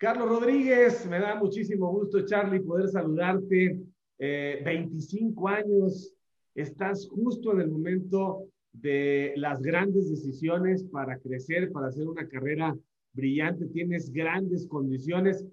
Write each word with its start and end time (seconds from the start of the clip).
Carlos 0.00 0.30
Rodríguez, 0.30 1.06
me 1.10 1.20
da 1.20 1.34
muchísimo 1.34 1.92
gusto, 1.92 2.24
Charlie, 2.24 2.60
poder 2.60 2.88
saludarte. 2.88 3.78
25 4.18 5.50
eh, 5.50 5.52
años, 5.52 6.14
estás 6.54 7.06
justo 7.06 7.52
en 7.52 7.60
el 7.60 7.68
momento 7.70 8.46
de 8.72 9.34
las 9.36 9.60
grandes 9.60 10.08
decisiones 10.08 10.84
para 10.84 11.18
crecer, 11.18 11.70
para 11.70 11.88
hacer 11.88 12.08
una 12.08 12.26
carrera 12.26 12.74
brillante, 13.12 13.66
tienes 13.66 14.10
grandes 14.10 14.66
condiciones. 14.66 15.44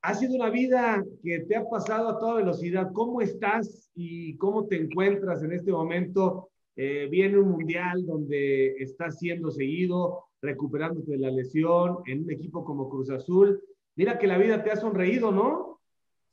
Ha 0.00 0.14
sido 0.14 0.36
una 0.36 0.48
vida 0.48 1.04
que 1.22 1.40
te 1.40 1.54
ha 1.54 1.68
pasado 1.68 2.08
a 2.08 2.18
toda 2.18 2.36
velocidad. 2.36 2.92
¿Cómo 2.94 3.20
estás 3.20 3.90
y 3.94 4.38
cómo 4.38 4.68
te 4.68 4.76
encuentras 4.76 5.42
en 5.42 5.52
este 5.52 5.70
momento? 5.70 6.48
Eh, 6.76 7.08
viene 7.10 7.36
un 7.36 7.50
mundial 7.50 8.06
donde 8.06 8.68
estás 8.78 9.18
siendo 9.18 9.50
seguido, 9.50 10.28
recuperándote 10.40 11.10
de 11.10 11.18
la 11.18 11.30
lesión 11.30 11.98
en 12.06 12.22
un 12.24 12.30
equipo 12.30 12.64
como 12.64 12.88
Cruz 12.88 13.10
Azul. 13.10 13.62
Mira 13.94 14.18
que 14.18 14.26
la 14.26 14.38
vida 14.38 14.62
te 14.62 14.70
ha 14.70 14.76
sonreído, 14.76 15.30
¿no? 15.30 15.80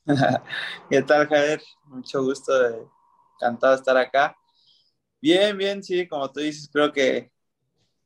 ¿Qué 0.90 1.02
tal, 1.02 1.28
Javier? 1.28 1.62
Mucho 1.86 2.24
gusto, 2.24 2.54
encantado 3.36 3.74
de 3.74 3.80
estar 3.80 3.98
acá. 3.98 4.36
Bien, 5.22 5.58
bien, 5.58 5.84
sí, 5.84 6.08
como 6.08 6.32
tú 6.32 6.40
dices, 6.40 6.70
creo 6.72 6.92
que, 6.92 7.32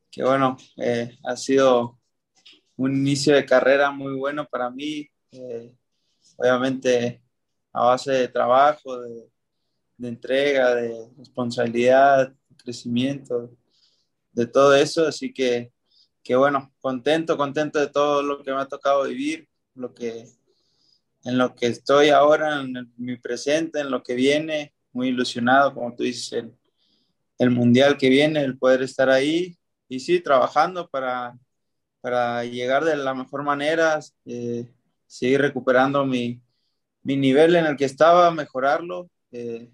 que 0.10 0.24
bueno, 0.24 0.58
eh, 0.78 1.18
ha 1.24 1.36
sido 1.36 2.00
un 2.76 2.96
inicio 2.96 3.36
de 3.36 3.46
carrera 3.46 3.92
muy 3.92 4.16
bueno 4.16 4.48
para 4.48 4.70
mí. 4.72 5.08
Eh, 5.32 5.72
obviamente 6.38 7.22
a 7.72 7.86
base 7.86 8.12
de 8.12 8.28
trabajo, 8.28 9.02
de, 9.02 9.30
de 9.98 10.08
entrega, 10.08 10.76
de 10.76 11.10
responsabilidad, 11.18 12.30
de 12.30 12.56
crecimiento, 12.56 13.56
de 14.32 14.48
todo 14.48 14.74
eso. 14.74 15.08
Así 15.08 15.34
que, 15.34 15.73
que 16.24 16.36
bueno, 16.36 16.74
contento, 16.80 17.38
contento 17.38 17.80
de 17.80 17.88
todo 17.88 18.24
lo 18.24 18.44
que 18.44 18.52
me 18.54 18.62
ha 18.62 18.68
tocado 18.68 19.04
vivir, 19.04 19.48
lo 19.76 19.94
que, 19.94 20.26
en 21.24 21.38
lo 21.38 21.56
que 21.56 21.68
estoy 21.68 22.10
ahora, 22.10 22.62
en 22.62 22.94
mi 22.98 23.18
presente, 23.18 23.80
en 23.82 23.92
lo 23.92 24.04
que 24.04 24.16
viene, 24.16 24.74
muy 24.92 25.10
ilusionado, 25.10 25.74
como 25.74 25.96
tú 25.96 26.04
dices, 26.04 26.34
el, 26.34 26.54
el 27.40 27.52
mundial 27.52 27.98
que 27.98 28.10
viene, 28.10 28.42
el 28.44 28.58
poder 28.58 28.84
estar 28.84 29.10
ahí 29.10 29.58
y 29.90 30.00
sí, 30.00 30.20
trabajando 30.22 30.90
para, 30.90 31.38
para 32.02 32.44
llegar 32.46 32.84
de 32.86 32.96
la 32.98 33.14
mejor 33.14 33.44
manera, 33.44 34.00
eh, 34.26 34.68
seguir 35.08 35.42
recuperando 35.42 36.06
mi, 36.06 36.42
mi, 37.04 37.18
nivel 37.18 37.56
en 37.56 37.66
el 37.66 37.78
que 37.78 37.86
estaba, 37.86 38.32
mejorarlo. 38.32 39.10
Eh, 39.32 39.70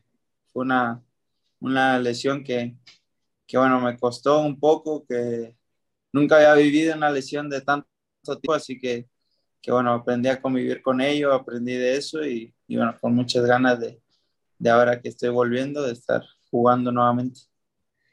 fue 0.47 0.63
una, 0.63 1.03
una 1.59 1.99
lesión 1.99 2.43
que, 2.43 2.75
que, 3.47 3.57
bueno, 3.57 3.79
me 3.81 3.97
costó 3.97 4.41
un 4.41 4.59
poco, 4.59 5.05
que 5.05 5.55
nunca 6.11 6.37
había 6.37 6.53
vivido 6.55 6.95
una 6.95 7.11
lesión 7.11 7.49
de 7.49 7.61
tanto 7.61 7.87
tiempo, 8.23 8.53
así 8.53 8.79
que, 8.79 9.07
que 9.61 9.71
bueno, 9.71 9.93
aprendí 9.93 10.29
a 10.29 10.41
convivir 10.41 10.81
con 10.81 11.01
ello, 11.01 11.33
aprendí 11.33 11.73
de 11.73 11.97
eso 11.97 12.25
y, 12.25 12.53
y 12.67 12.77
bueno, 12.77 12.95
con 12.99 13.15
muchas 13.15 13.45
ganas 13.45 13.79
de, 13.79 14.01
de 14.57 14.69
ahora 14.69 14.99
que 15.01 15.09
estoy 15.09 15.29
volviendo, 15.29 15.83
de 15.83 15.93
estar 15.93 16.23
jugando 16.49 16.91
nuevamente. 16.91 17.41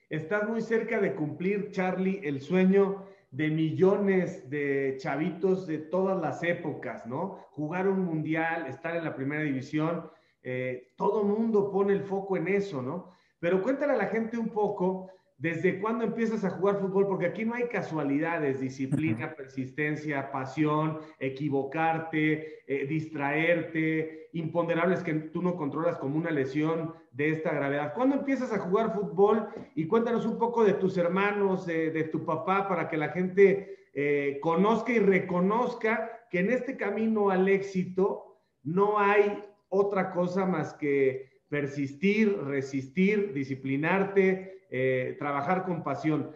Estás 0.08 0.48
muy 0.48 0.60
cerca 0.60 1.00
de 1.00 1.14
cumplir, 1.14 1.70
Charlie, 1.72 2.20
el 2.22 2.40
sueño 2.40 3.06
de 3.32 3.50
millones 3.50 4.48
de 4.48 4.96
chavitos 4.98 5.66
de 5.66 5.78
todas 5.78 6.20
las 6.20 6.42
épocas, 6.42 7.06
¿no? 7.06 7.44
Jugar 7.50 7.88
un 7.88 8.04
mundial, 8.04 8.66
estar 8.66 8.96
en 8.96 9.04
la 9.04 9.16
primera 9.16 9.42
división, 9.42 10.08
eh, 10.42 10.92
todo 10.96 11.24
mundo 11.24 11.72
pone 11.72 11.92
el 11.92 12.02
foco 12.02 12.36
en 12.36 12.46
eso, 12.48 12.80
¿no? 12.80 13.10
Pero 13.40 13.62
cuéntale 13.62 13.94
a 13.94 13.96
la 13.96 14.06
gente 14.06 14.38
un 14.38 14.48
poco 14.48 15.10
¿Desde 15.38 15.80
cuándo 15.80 16.04
empiezas 16.04 16.44
a 16.44 16.50
jugar 16.50 16.80
fútbol? 16.80 17.06
Porque 17.08 17.26
aquí 17.26 17.44
no 17.44 17.54
hay 17.54 17.64
casualidades, 17.64 18.58
disciplina, 18.58 19.34
persistencia, 19.36 20.32
pasión, 20.32 21.00
equivocarte, 21.18 22.64
eh, 22.66 22.86
distraerte, 22.86 24.30
imponderables 24.32 25.02
que 25.02 25.12
tú 25.12 25.42
no 25.42 25.54
controlas 25.54 25.98
como 25.98 26.16
una 26.16 26.30
lesión 26.30 26.94
de 27.12 27.30
esta 27.30 27.52
gravedad. 27.52 27.92
¿Cuándo 27.94 28.16
empiezas 28.16 28.50
a 28.50 28.60
jugar 28.60 28.94
fútbol? 28.94 29.46
Y 29.74 29.86
cuéntanos 29.86 30.24
un 30.24 30.38
poco 30.38 30.64
de 30.64 30.72
tus 30.72 30.96
hermanos, 30.96 31.66
de, 31.66 32.08
tu 32.10 32.24
papá, 32.24 32.66
para 32.66 32.88
que 32.88 32.96
la 32.96 33.10
gente 33.10 33.90
eh, 33.92 34.38
conozca 34.40 34.92
y 34.92 35.00
reconozca 35.00 36.26
que 36.30 36.40
en 36.40 36.50
este 36.50 36.78
camino 36.78 37.28
al 37.28 37.46
éxito 37.46 38.40
no 38.62 38.98
hay 38.98 39.42
otra 39.68 40.12
cosa 40.12 40.46
más 40.46 40.72
que 40.72 41.42
persistir, 41.48 42.38
resistir, 42.42 43.34
disciplinarte, 43.34 44.55
eh, 44.70 45.16
trabajar 45.18 45.64
con 45.64 45.82
pasión. 45.82 46.34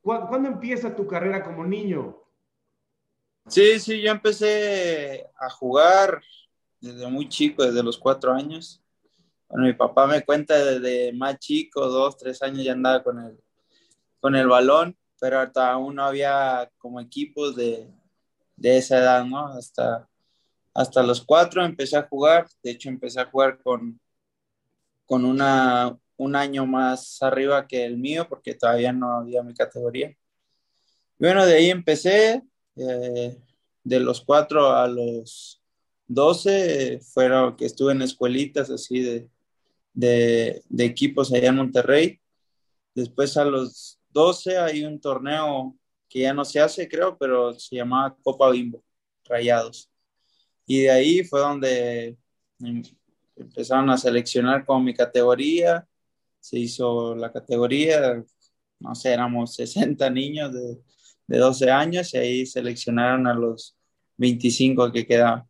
¿Cuándo, 0.00 0.48
empieza 0.48 0.94
tu 0.94 1.06
carrera 1.06 1.42
como 1.42 1.64
niño? 1.64 2.16
Sí, 3.48 3.80
sí, 3.80 4.00
yo 4.00 4.10
empecé 4.10 5.26
a 5.36 5.50
jugar 5.50 6.22
desde 6.80 7.08
muy 7.08 7.28
chico, 7.28 7.64
desde 7.64 7.82
los 7.82 7.98
cuatro 7.98 8.32
años. 8.32 8.82
Bueno, 9.48 9.66
mi 9.66 9.72
papá 9.72 10.06
me 10.06 10.24
cuenta 10.24 10.54
desde 10.64 11.12
más 11.12 11.38
chico, 11.38 11.86
dos, 11.88 12.16
tres 12.16 12.42
años 12.42 12.64
ya 12.64 12.72
andaba 12.72 13.02
con 13.02 13.18
el, 13.18 13.38
con 14.20 14.36
el 14.36 14.46
balón, 14.46 14.96
pero 15.20 15.40
hasta 15.40 15.72
aún 15.72 15.96
no 15.96 16.04
había 16.04 16.70
como 16.78 17.00
equipos 17.00 17.56
de, 17.56 17.88
de 18.56 18.78
esa 18.78 18.98
edad, 18.98 19.24
¿no? 19.24 19.48
Hasta, 19.48 20.08
hasta 20.74 21.02
los 21.02 21.24
cuatro 21.24 21.64
empecé 21.64 21.96
a 21.96 22.06
jugar, 22.08 22.46
de 22.62 22.70
hecho 22.70 22.88
empecé 22.88 23.20
a 23.20 23.26
jugar 23.26 23.58
con, 23.62 24.00
con 25.04 25.24
una, 25.24 25.96
un 26.16 26.36
año 26.36 26.66
más 26.66 27.22
arriba 27.22 27.66
que 27.66 27.84
el 27.84 27.98
mío 27.98 28.26
porque 28.28 28.54
todavía 28.54 28.92
no 28.92 29.12
había 29.12 29.42
mi 29.42 29.54
categoría. 29.54 30.16
Bueno, 31.18 31.46
de 31.46 31.54
ahí 31.54 31.70
empecé, 31.70 32.42
eh, 32.76 33.38
de 33.84 34.00
los 34.00 34.20
4 34.20 34.70
a 34.70 34.88
los 34.88 35.62
12, 36.08 37.00
fueron 37.00 37.56
que 37.56 37.66
estuve 37.66 37.92
en 37.92 38.02
escuelitas 38.02 38.70
así 38.70 39.00
de, 39.00 39.28
de, 39.94 40.62
de, 40.68 40.84
equipos 40.84 41.32
allá 41.32 41.48
en 41.48 41.56
Monterrey. 41.56 42.20
Después 42.94 43.36
a 43.36 43.44
los 43.44 44.00
12 44.10 44.58
hay 44.58 44.84
un 44.84 45.00
torneo 45.00 45.76
que 46.08 46.20
ya 46.20 46.34
no 46.34 46.44
se 46.44 46.60
hace, 46.60 46.88
creo, 46.88 47.16
pero 47.18 47.58
se 47.58 47.76
llamaba 47.76 48.16
Copa 48.22 48.50
Bimbo, 48.50 48.82
Rayados. 49.24 49.90
Y 50.66 50.82
de 50.82 50.90
ahí 50.90 51.24
fue 51.24 51.40
donde 51.40 52.16
em, 52.60 52.82
empezaron 53.36 53.90
a 53.90 53.98
seleccionar 53.98 54.64
con 54.64 54.84
mi 54.84 54.94
categoría 54.94 55.86
se 56.46 56.60
hizo 56.60 57.16
la 57.16 57.32
categoría, 57.32 58.22
no 58.78 58.94
sé, 58.94 59.12
éramos 59.12 59.56
60 59.56 60.08
niños 60.10 60.52
de, 60.54 60.78
de 61.26 61.38
12 61.38 61.72
años 61.72 62.14
y 62.14 62.18
ahí 62.18 62.46
seleccionaron 62.46 63.26
a 63.26 63.34
los 63.34 63.76
25 64.16 64.92
que 64.92 65.04
quedaban. 65.04 65.42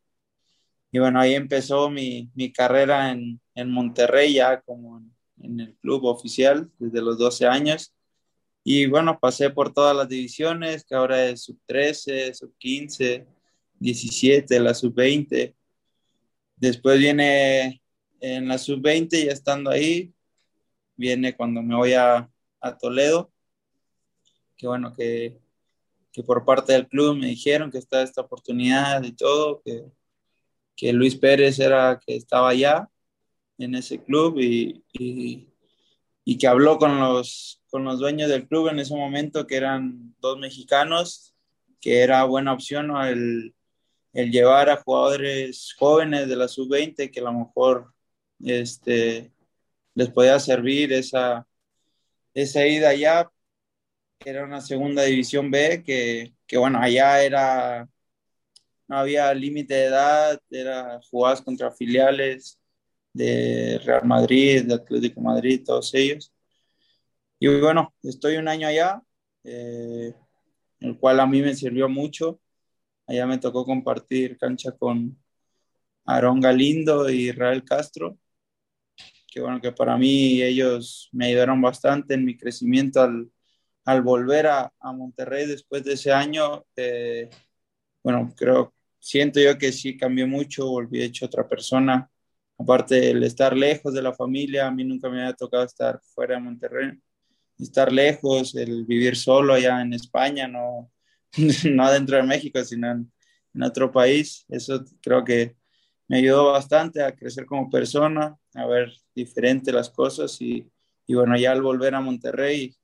Y 0.90 0.98
bueno, 0.98 1.20
ahí 1.20 1.34
empezó 1.34 1.90
mi, 1.90 2.30
mi 2.34 2.50
carrera 2.50 3.12
en, 3.12 3.38
en, 3.54 3.70
Monterrey 3.70 4.32
ya 4.32 4.62
como 4.62 4.96
en, 4.96 5.12
en, 5.42 5.60
el 5.60 5.76
club 5.76 6.04
oficial 6.06 6.70
desde 6.78 7.02
los 7.02 7.18
12 7.18 7.46
años. 7.46 7.94
Y 8.64 8.86
bueno, 8.86 9.18
pasé 9.20 9.50
por 9.50 9.74
todas 9.74 9.94
las 9.94 10.08
divisiones, 10.08 10.86
que 10.86 10.94
ahora 10.94 11.26
es 11.26 11.42
sub 11.42 11.58
13, 11.66 12.32
sub 12.32 12.54
15, 12.56 13.26
17, 13.78 14.60
la 14.60 14.72
sub 14.72 14.94
20. 14.94 15.54
Después 16.56 16.98
viene 16.98 17.82
en 18.18 18.48
la 18.48 18.56
sub 18.56 18.80
20, 18.80 19.26
ya 19.26 19.32
estando 19.32 19.70
ahí, 19.70 20.14
viene 20.96 21.36
cuando 21.36 21.62
me 21.62 21.74
voy 21.74 21.94
a, 21.94 22.28
a 22.60 22.78
Toledo, 22.78 23.32
que 24.56 24.66
bueno, 24.66 24.92
que, 24.94 25.38
que, 26.12 26.22
por 26.22 26.44
parte 26.44 26.72
del 26.72 26.88
club 26.88 27.16
me 27.16 27.26
dijeron 27.28 27.70
que 27.70 27.78
está 27.78 28.02
esta 28.02 28.22
oportunidad 28.22 29.02
y 29.02 29.12
todo, 29.12 29.62
que, 29.64 29.84
que 30.74 30.92
Luis 30.92 31.16
Pérez 31.16 31.58
era 31.58 32.00
que 32.04 32.16
estaba 32.16 32.50
allá 32.50 32.88
en 33.58 33.74
ese 33.74 34.02
club 34.02 34.38
y, 34.38 34.84
y, 34.92 35.48
y, 36.24 36.38
que 36.38 36.46
habló 36.46 36.78
con 36.78 36.98
los, 36.98 37.62
con 37.70 37.84
los 37.84 37.98
dueños 37.98 38.28
del 38.28 38.46
club 38.48 38.68
en 38.68 38.78
ese 38.78 38.94
momento, 38.94 39.46
que 39.46 39.56
eran 39.56 40.14
dos 40.20 40.38
mexicanos, 40.38 41.34
que 41.80 42.00
era 42.00 42.24
buena 42.24 42.52
opción 42.52 42.90
el, 43.06 43.54
el 44.12 44.30
llevar 44.30 44.70
a 44.70 44.76
jugadores 44.76 45.74
jóvenes 45.78 46.28
de 46.28 46.36
la 46.36 46.48
sub-20 46.48 47.10
que 47.10 47.20
a 47.20 47.24
lo 47.24 47.32
mejor 47.32 47.92
este, 48.40 49.30
les 49.96 50.10
podía 50.10 50.38
servir 50.38 50.92
esa, 50.92 51.46
esa 52.34 52.66
ida 52.66 52.90
allá, 52.90 53.30
era 54.24 54.44
una 54.44 54.60
segunda 54.60 55.02
división 55.04 55.50
B, 55.50 55.82
que, 55.84 56.34
que 56.46 56.58
bueno, 56.58 56.78
allá 56.80 57.22
era, 57.22 57.88
no 58.88 58.98
había 58.98 59.32
límite 59.34 59.74
de 59.74 59.84
edad, 59.86 60.40
era 60.50 61.00
jugadas 61.10 61.40
contra 61.42 61.72
filiales 61.72 62.60
de 63.14 63.80
Real 63.84 64.04
Madrid, 64.04 64.64
de 64.64 64.74
Atlético 64.74 65.20
Madrid, 65.22 65.62
todos 65.64 65.94
ellos. 65.94 66.32
Y 67.38 67.48
bueno, 67.60 67.94
estoy 68.02 68.36
un 68.36 68.48
año 68.48 68.68
allá, 68.68 69.02
eh, 69.44 70.12
el 70.80 70.98
cual 70.98 71.20
a 71.20 71.26
mí 71.26 71.40
me 71.40 71.54
sirvió 71.54 71.88
mucho. 71.88 72.38
Allá 73.06 73.26
me 73.26 73.38
tocó 73.38 73.64
compartir 73.64 74.36
cancha 74.36 74.72
con 74.72 75.16
Aarón 76.04 76.40
Galindo 76.40 77.08
y 77.08 77.30
Israel 77.30 77.64
Castro 77.64 78.18
que 79.36 79.42
bueno, 79.42 79.60
que 79.60 79.70
para 79.70 79.98
mí 79.98 80.42
ellos 80.42 81.10
me 81.12 81.26
ayudaron 81.26 81.60
bastante 81.60 82.14
en 82.14 82.24
mi 82.24 82.38
crecimiento 82.38 83.02
al, 83.02 83.30
al 83.84 84.00
volver 84.00 84.46
a, 84.46 84.72
a, 84.80 84.92
Monterrey 84.94 85.46
después 85.46 85.84
de 85.84 85.92
ese 85.92 86.10
año. 86.10 86.64
Eh, 86.74 87.28
bueno, 88.02 88.32
creo 88.34 88.74
siento 88.98 89.38
yo 89.38 89.58
que 89.58 89.72
sí 89.72 89.94
cambié 89.94 90.24
mucho, 90.24 90.68
volví 90.70 91.02
hecho 91.02 91.26
otra 91.26 91.46
persona. 91.46 92.10
Aparte 92.58 93.10
el 93.10 93.22
estar 93.24 93.54
lejos 93.54 93.92
de 93.92 94.00
la 94.00 94.14
familia, 94.14 94.68
a 94.68 94.70
mí 94.70 94.84
nunca 94.84 95.10
me 95.10 95.20
había 95.20 95.34
tocado 95.34 95.64
estar 95.64 96.00
fuera 96.14 96.36
de 96.36 96.40
Monterrey. 96.40 96.92
Estar 97.58 97.92
lejos, 97.92 98.54
el 98.54 98.86
vivir 98.86 99.16
solo 99.16 99.52
allá 99.52 99.82
en 99.82 99.92
España, 99.92 100.48
no, 100.48 100.90
no 101.70 101.92
dentro 101.92 102.16
de 102.16 102.22
México, 102.22 102.64
sino 102.64 102.90
en, 102.90 103.12
en 103.52 103.62
otro 103.62 103.92
país. 103.92 104.46
Eso 104.48 104.82
creo 105.02 105.22
que 105.22 105.56
me 106.08 106.18
ayudó 106.18 106.52
bastante 106.52 107.02
a 107.02 107.14
crecer 107.14 107.44
como 107.44 107.68
persona, 107.68 108.34
a 108.56 108.66
ver 108.66 108.92
diferente 109.14 109.72
las 109.72 109.90
cosas 109.90 110.40
y, 110.40 110.70
y 111.06 111.14
bueno, 111.14 111.36
ya 111.36 111.52
al 111.52 111.62
volver 111.62 111.94
a 111.94 112.00
Monterrey, 112.00 112.76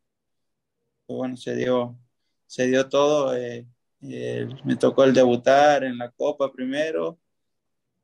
pues 1.07 1.17
bueno, 1.17 1.37
se 1.37 1.57
dio, 1.57 1.99
se 2.47 2.67
dio 2.67 2.89
todo. 2.89 3.37
Eh, 3.37 3.67
eh, 4.03 4.49
me 4.65 4.77
tocó 4.77 5.05
el 5.05 5.15
debutar 5.15 5.85
en 5.85 5.99
la 5.99 6.11
Copa 6.11 6.53
primero, 6.53 7.19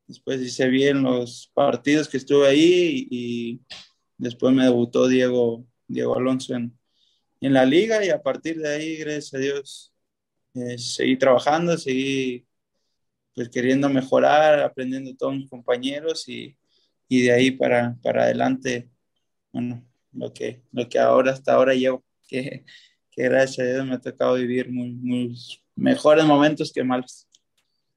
después 0.07 0.41
hice 0.41 0.69
bien 0.69 1.03
los 1.03 1.51
partidos 1.55 2.09
que 2.09 2.19
estuve 2.19 2.49
ahí 2.49 3.09
y, 3.11 3.61
después 4.17 4.53
me 4.55 4.65
debutó 4.65 5.09
Diego, 5.09 5.65
Diego 5.87 6.17
Alonso 6.17 6.55
en, 6.55 6.77
en, 7.41 7.53
la 7.53 7.65
liga 7.65 8.05
y 8.05 8.11
a 8.11 8.23
partir 8.23 8.59
de 8.59 8.69
ahí, 8.69 8.97
gracias 8.97 9.35
a 9.35 9.39
Dios, 9.39 9.95
eh, 10.55 10.79
seguí 10.79 11.17
trabajando, 11.17 11.79
seguí 11.79 12.47
pues 13.35 13.49
queriendo 13.49 13.89
mejorar, 13.89 14.61
aprendiendo 14.61 15.15
todos 15.17 15.35
mis 15.37 15.49
compañeros 15.49 16.29
y, 16.29 16.58
y 17.09 17.23
de 17.23 17.33
ahí 17.33 17.51
para, 17.51 17.97
para 18.03 18.25
adelante, 18.25 18.89
bueno, 19.53 19.83
lo 20.13 20.33
que, 20.33 20.63
lo 20.73 20.89
que 20.89 20.99
ahora 20.99 21.33
hasta 21.33 21.55
ahora 21.55 21.75
llevo, 21.75 22.05
que, 22.29 22.65
que 23.11 23.23
gracias 23.25 23.67
a 23.67 23.71
Dios 23.73 23.87
me 23.87 23.95
ha 23.95 24.01
tocado 24.01 24.35
vivir 24.35 24.71
muy, 24.71 24.93
muy 24.93 25.37
mejores 25.75 26.25
momentos 26.25 26.73
que 26.73 26.85
malos. 26.85 27.27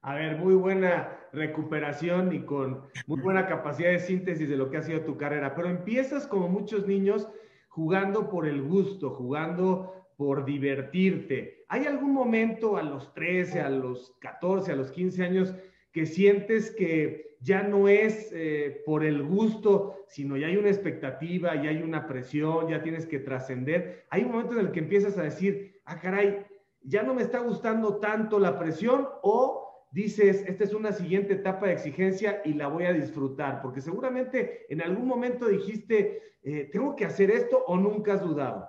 A 0.00 0.14
ver, 0.14 0.36
muy 0.36 0.54
buena 0.54 1.16
recuperación 1.32 2.34
y 2.34 2.40
con 2.40 2.82
muy 3.06 3.20
buena 3.20 3.46
capacidad 3.46 3.90
de 3.90 4.00
síntesis 4.00 4.48
de 4.48 4.56
lo 4.56 4.70
que 4.70 4.78
ha 4.78 4.82
sido 4.82 5.02
tu 5.02 5.16
carrera, 5.16 5.54
pero 5.54 5.68
empiezas 5.68 6.26
como 6.26 6.48
muchos 6.48 6.86
niños 6.86 7.28
jugando 7.68 8.28
por 8.28 8.46
el 8.46 8.62
gusto, 8.62 9.10
jugando 9.10 10.08
por 10.16 10.44
divertirte. 10.44 11.64
¿Hay 11.68 11.86
algún 11.86 12.12
momento 12.12 12.76
a 12.76 12.82
los 12.82 13.14
13, 13.14 13.60
a 13.60 13.70
los 13.70 14.14
14, 14.20 14.72
a 14.72 14.76
los 14.76 14.90
15 14.90 15.22
años 15.24 15.54
que 15.92 16.06
sientes 16.06 16.70
que 16.70 17.31
ya 17.42 17.62
no 17.64 17.88
es 17.88 18.30
eh, 18.32 18.82
por 18.86 19.04
el 19.04 19.22
gusto, 19.22 20.04
sino 20.06 20.36
ya 20.36 20.46
hay 20.46 20.56
una 20.56 20.68
expectativa, 20.68 21.54
ya 21.56 21.70
hay 21.70 21.82
una 21.82 22.06
presión, 22.06 22.68
ya 22.68 22.82
tienes 22.82 23.06
que 23.06 23.18
trascender? 23.18 24.06
Hay 24.10 24.22
un 24.22 24.30
momento 24.30 24.54
en 24.54 24.66
el 24.66 24.72
que 24.72 24.78
empiezas 24.78 25.18
a 25.18 25.24
decir, 25.24 25.80
ah, 25.84 25.98
caray, 25.98 26.46
ya 26.82 27.02
no 27.02 27.14
me 27.14 27.22
está 27.22 27.40
gustando 27.40 27.96
tanto 27.96 28.38
la 28.38 28.58
presión 28.58 29.08
o 29.22 29.86
dices, 29.90 30.44
esta 30.46 30.64
es 30.64 30.72
una 30.72 30.92
siguiente 30.92 31.34
etapa 31.34 31.66
de 31.66 31.72
exigencia 31.72 32.42
y 32.44 32.54
la 32.54 32.68
voy 32.68 32.84
a 32.84 32.92
disfrutar, 32.92 33.60
porque 33.60 33.80
seguramente 33.80 34.66
en 34.72 34.80
algún 34.80 35.06
momento 35.06 35.48
dijiste, 35.48 36.22
eh, 36.44 36.68
tengo 36.72 36.94
que 36.94 37.04
hacer 37.04 37.30
esto 37.30 37.64
o 37.66 37.76
nunca 37.76 38.14
has 38.14 38.22
dudado. 38.22 38.68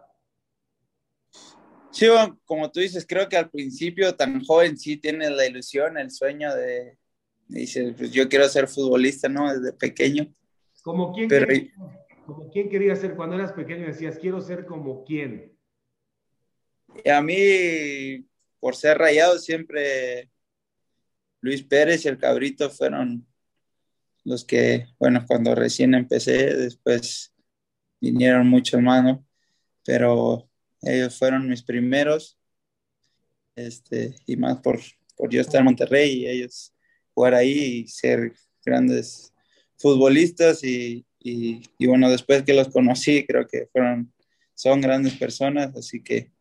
Sí, 1.91 2.07
como 2.45 2.71
tú 2.71 2.79
dices, 2.79 3.05
creo 3.07 3.29
que 3.29 3.37
al 3.37 3.51
principio 3.51 4.15
tan 4.15 4.43
joven 4.43 4.77
sí 4.77 4.97
tienes 4.97 5.29
la 5.29 5.45
ilusión, 5.45 5.95
el 5.99 6.09
sueño 6.09 6.53
de, 6.55 6.97
dices, 7.47 7.93
pues 7.97 8.11
yo 8.11 8.27
quiero 8.29 8.47
ser 8.47 8.67
futbolista, 8.67 9.29
¿no? 9.29 9.53
Desde 9.53 9.73
pequeño. 9.73 10.31
¿Como 10.81 11.13
quién, 11.13 11.29
quería, 11.29 11.71
como 12.25 12.49
quién 12.49 12.69
quería 12.69 12.95
ser 12.95 13.15
cuando 13.15 13.35
eras 13.35 13.53
pequeño? 13.53 13.85
Decías, 13.85 14.17
quiero 14.17 14.41
ser 14.41 14.65
como 14.65 15.03
quién. 15.05 15.57
A 17.11 17.21
mí, 17.21 18.25
por 18.59 18.75
ser 18.75 18.97
rayado, 18.97 19.39
siempre 19.39 20.29
Luis 21.41 21.63
Pérez 21.63 22.05
y 22.05 22.07
el 22.09 22.17
Cabrito 22.17 22.69
fueron 22.69 23.25
los 24.23 24.45
que, 24.45 24.87
bueno, 24.99 25.25
cuando 25.27 25.53
recién 25.55 25.93
empecé, 25.93 26.55
después 26.55 27.33
vinieron 27.99 28.47
muchos 28.47 28.81
más, 28.81 29.03
¿no? 29.03 29.25
Pero 29.85 30.49
ellos 30.81 31.17
fueron 31.17 31.49
mis 31.49 31.63
primeros, 31.63 32.37
este, 33.55 34.15
y 34.25 34.37
más 34.37 34.59
por, 34.61 34.79
por 35.15 35.29
yo 35.29 35.41
estar 35.41 35.59
en 35.59 35.65
Monterrey 35.65 36.21
y 36.21 36.27
ellos 36.27 36.73
jugar 37.13 37.35
ahí 37.35 37.51
y 37.51 37.87
ser 37.87 38.33
grandes 38.65 39.33
futbolistas 39.77 40.63
y, 40.63 41.05
y, 41.19 41.87
bueno, 41.87 42.09
después 42.09 42.43
que 42.43 42.53
los 42.53 42.69
conocí, 42.69 43.25
creo 43.25 43.47
que 43.47 43.67
fueron, 43.71 44.13
son 44.53 44.81
grandes 44.81 45.15
personas, 45.15 45.75
así 45.75 46.01
que, 46.01 46.31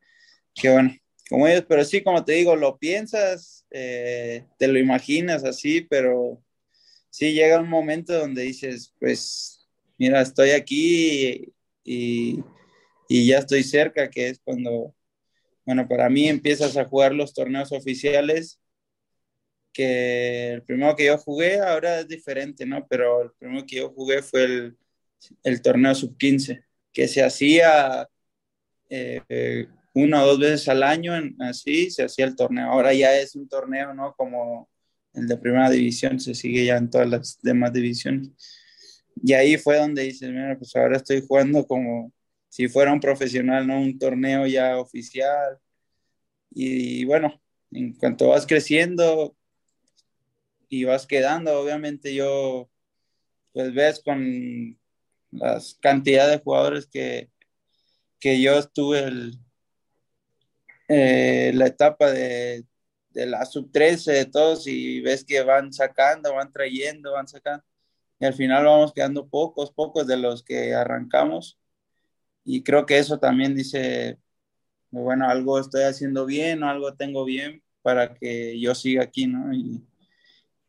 que 0.55 0.71
bueno, 0.71 0.95
como 1.29 1.47
ellos, 1.47 1.65
pero 1.69 1.85
sí, 1.85 2.03
como 2.03 2.25
te 2.25 2.33
digo, 2.33 2.57
lo 2.57 2.79
piensas, 2.79 3.65
eh, 3.71 4.45
te 4.59 4.69
lo 4.69 4.79
imaginas 4.79 5.45
así, 5.45 5.83
pero 5.83 6.43
sí 7.11 7.33
llega 7.33 7.61
un 7.61 7.69
momento 7.69 8.13
donde 8.13 8.43
dices, 8.43 8.93
pues, 8.99 9.67
mira, 9.99 10.21
estoy 10.21 10.51
aquí 10.51 11.55
y, 11.85 12.43
y 13.09 13.27
ya 13.27 13.39
estoy 13.39 13.63
cerca, 13.63 14.11
que 14.11 14.29
es 14.29 14.41
cuando, 14.43 14.95
bueno, 15.65 15.87
para 15.89 16.09
mí 16.11 16.29
empiezas 16.29 16.77
a 16.77 16.85
jugar 16.85 17.15
los 17.15 17.35
torneos 17.35 17.73
oficiales, 17.73 18.61
que 19.73 20.53
el 20.55 20.63
primero 20.63 20.95
que 20.97 21.07
yo 21.07 21.19
jugué 21.19 21.61
ahora 21.61 22.01
es 22.01 22.09
diferente, 22.09 22.67
¿no? 22.67 22.87
Pero 22.89 23.23
el 23.23 23.31
primero 23.39 23.65
que 23.67 23.77
yo 23.77 23.91
jugué 23.91 24.23
fue 24.23 24.45
el, 24.45 24.77
el 25.43 25.63
torneo 25.63 25.95
sub-15, 25.95 26.65
que 26.93 27.09
se 27.09 27.23
hacía 27.23 28.09
eh, 28.91 29.67
una 29.95 30.23
o 30.23 30.27
dos 30.27 30.39
veces 30.39 30.69
al 30.69 30.83
año, 30.83 31.13
así 31.41 31.91
se 31.91 32.05
hacía 32.05 32.27
el 32.27 32.37
torneo. 32.37 32.71
Ahora 32.71 32.93
ya 32.95 33.17
es 33.19 33.35
un 33.35 33.49
torneo, 33.49 33.95
¿no? 33.95 34.15
Como 34.15 34.69
el 35.15 35.27
de 35.29 35.37
primera 35.37 35.71
división, 35.71 36.21
se 36.21 36.35
sigue 36.35 36.65
ya 36.65 36.77
en 36.77 36.91
todas 36.91 37.09
las 37.09 37.39
demás 37.43 37.73
divisiones. 37.73 38.31
Y 39.23 39.33
ahí 39.35 39.57
fue 39.59 39.79
donde 39.79 40.03
dices, 40.05 40.31
mira, 40.31 40.57
pues 40.59 40.75
ahora 40.77 40.97
estoy 40.97 41.23
jugando 41.27 41.67
como 41.67 42.13
si 42.49 42.69
fuera 42.69 42.93
un 42.93 43.01
profesional, 43.01 43.67
¿no? 43.67 43.81
Un 43.81 43.99
torneo 43.99 44.47
ya 44.47 44.79
oficial. 44.79 45.59
Y, 46.51 47.05
bueno, 47.05 47.41
en 47.71 47.95
cuanto 47.95 48.29
vas 48.29 48.47
creciendo 48.47 49.37
y 50.73 50.85
vas 50.85 51.07
quedando, 51.07 51.61
obviamente 51.61 52.15
yo, 52.15 52.71
pues 53.53 53.75
ves 53.75 54.03
con 54.03 54.79
las 55.31 55.75
cantidades 55.75 56.39
de 56.39 56.43
jugadores 56.43 56.87
que, 56.87 57.31
que 58.19 58.41
yo 58.41 58.59
estuve 58.59 59.01
el, 59.01 59.39
eh, 60.89 61.53
la 61.55 61.67
etapa 61.67 62.11
de, 62.11 62.65
de 63.11 63.27
la 63.27 63.45
sub-13 63.45 64.13
de 64.13 64.25
todos 64.25 64.67
y 64.67 65.03
ves 65.03 65.25
que 65.27 65.43
van 65.43 65.75
sacando, 65.75 66.35
van 66.35 66.51
trayendo, 66.51 67.13
van 67.13 67.29
sacando. 67.29 67.63
Y 68.19 68.25
al 68.25 68.33
final 68.33 68.65
vamos 68.65 68.95
quedando 68.95 69.29
pocos, 69.29 69.73
pocos 69.73 70.07
de 70.07 70.17
los 70.17 70.43
que 70.43 70.75
arrancamos 70.75 71.61
y 72.45 72.63
creo 72.63 72.87
que 72.87 72.97
eso 72.99 73.19
también 73.19 73.55
dice, 73.55 74.19
bueno, 74.91 75.29
algo 75.29 75.59
estoy 75.59 75.83
haciendo 75.83 76.25
bien 76.25 76.63
o 76.63 76.71
algo 76.71 76.95
tengo 76.95 77.27
bien 77.27 77.63
para 77.83 78.15
que 78.15 78.59
yo 78.59 78.75
siga 78.75 79.03
aquí, 79.03 79.27
¿no? 79.27 79.53
Y, 79.53 79.87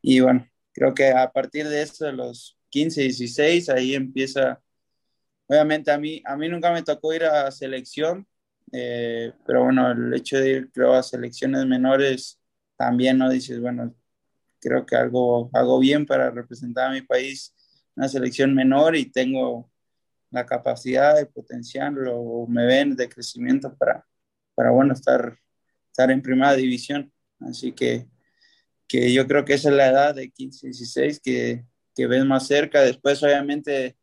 y 0.04 0.20
bueno, 0.20 0.48
creo 0.74 0.94
que 0.94 1.10
a 1.12 1.32
partir 1.32 1.68
de 1.68 1.82
eso, 1.82 2.06
de 2.06 2.14
los 2.14 2.60
15, 2.70 3.02
16, 3.04 3.70
ahí 3.70 3.96
empieza, 3.96 4.62
obviamente 5.48 5.92
a 5.92 5.98
mí, 5.98 6.22
a 6.26 6.36
mí 6.38 6.50
nunca 6.50 6.72
me 6.74 6.84
tocó 6.84 7.14
ir 7.14 7.24
a 7.24 7.50
selección, 7.52 8.28
eh, 8.74 9.34
pero 9.48 9.64
bueno, 9.64 9.92
el 9.92 10.14
hecho 10.14 10.38
de 10.38 10.50
ir, 10.50 10.72
creo, 10.74 10.94
a 10.94 11.04
selecciones 11.04 11.66
menores, 11.66 12.40
también, 12.76 13.18
¿no? 13.18 13.30
Dices, 13.30 13.62
bueno, 13.62 13.96
creo 14.60 14.86
que 14.86 14.96
algo 14.96 15.50
hago 15.54 15.80
bien 15.80 16.06
para 16.06 16.32
representar 16.32 16.90
a 16.90 16.94
mi 16.94 17.02
país, 17.02 17.54
una 17.96 18.10
selección 18.10 18.54
menor 18.56 18.96
y 18.96 19.12
tengo 19.12 19.72
la 20.32 20.46
capacidad 20.46 21.16
de 21.16 21.28
potenciarlo 21.28 22.18
o 22.20 22.48
me 22.48 22.66
ven 22.66 22.96
de 22.96 23.08
crecimiento 23.10 23.76
para, 23.78 24.06
para 24.56 24.72
bueno, 24.72 24.94
estar, 24.94 25.38
estar 25.88 26.12
en 26.12 26.22
primera 26.22 26.56
división. 26.56 27.14
Así 27.40 27.72
que, 27.74 28.08
que 28.94 29.12
yo 29.12 29.26
creo 29.28 29.44
que 29.44 29.56
esa 29.56 29.70
es 29.70 29.76
la 29.76 29.88
edad 29.88 30.14
de 30.14 30.30
15, 30.30 30.68
16 30.68 31.20
que, 31.20 31.66
que 31.96 32.06
ves 32.06 32.24
más 32.26 32.46
cerca. 32.46 32.82
Después, 32.84 33.24
obviamente, 33.24 33.98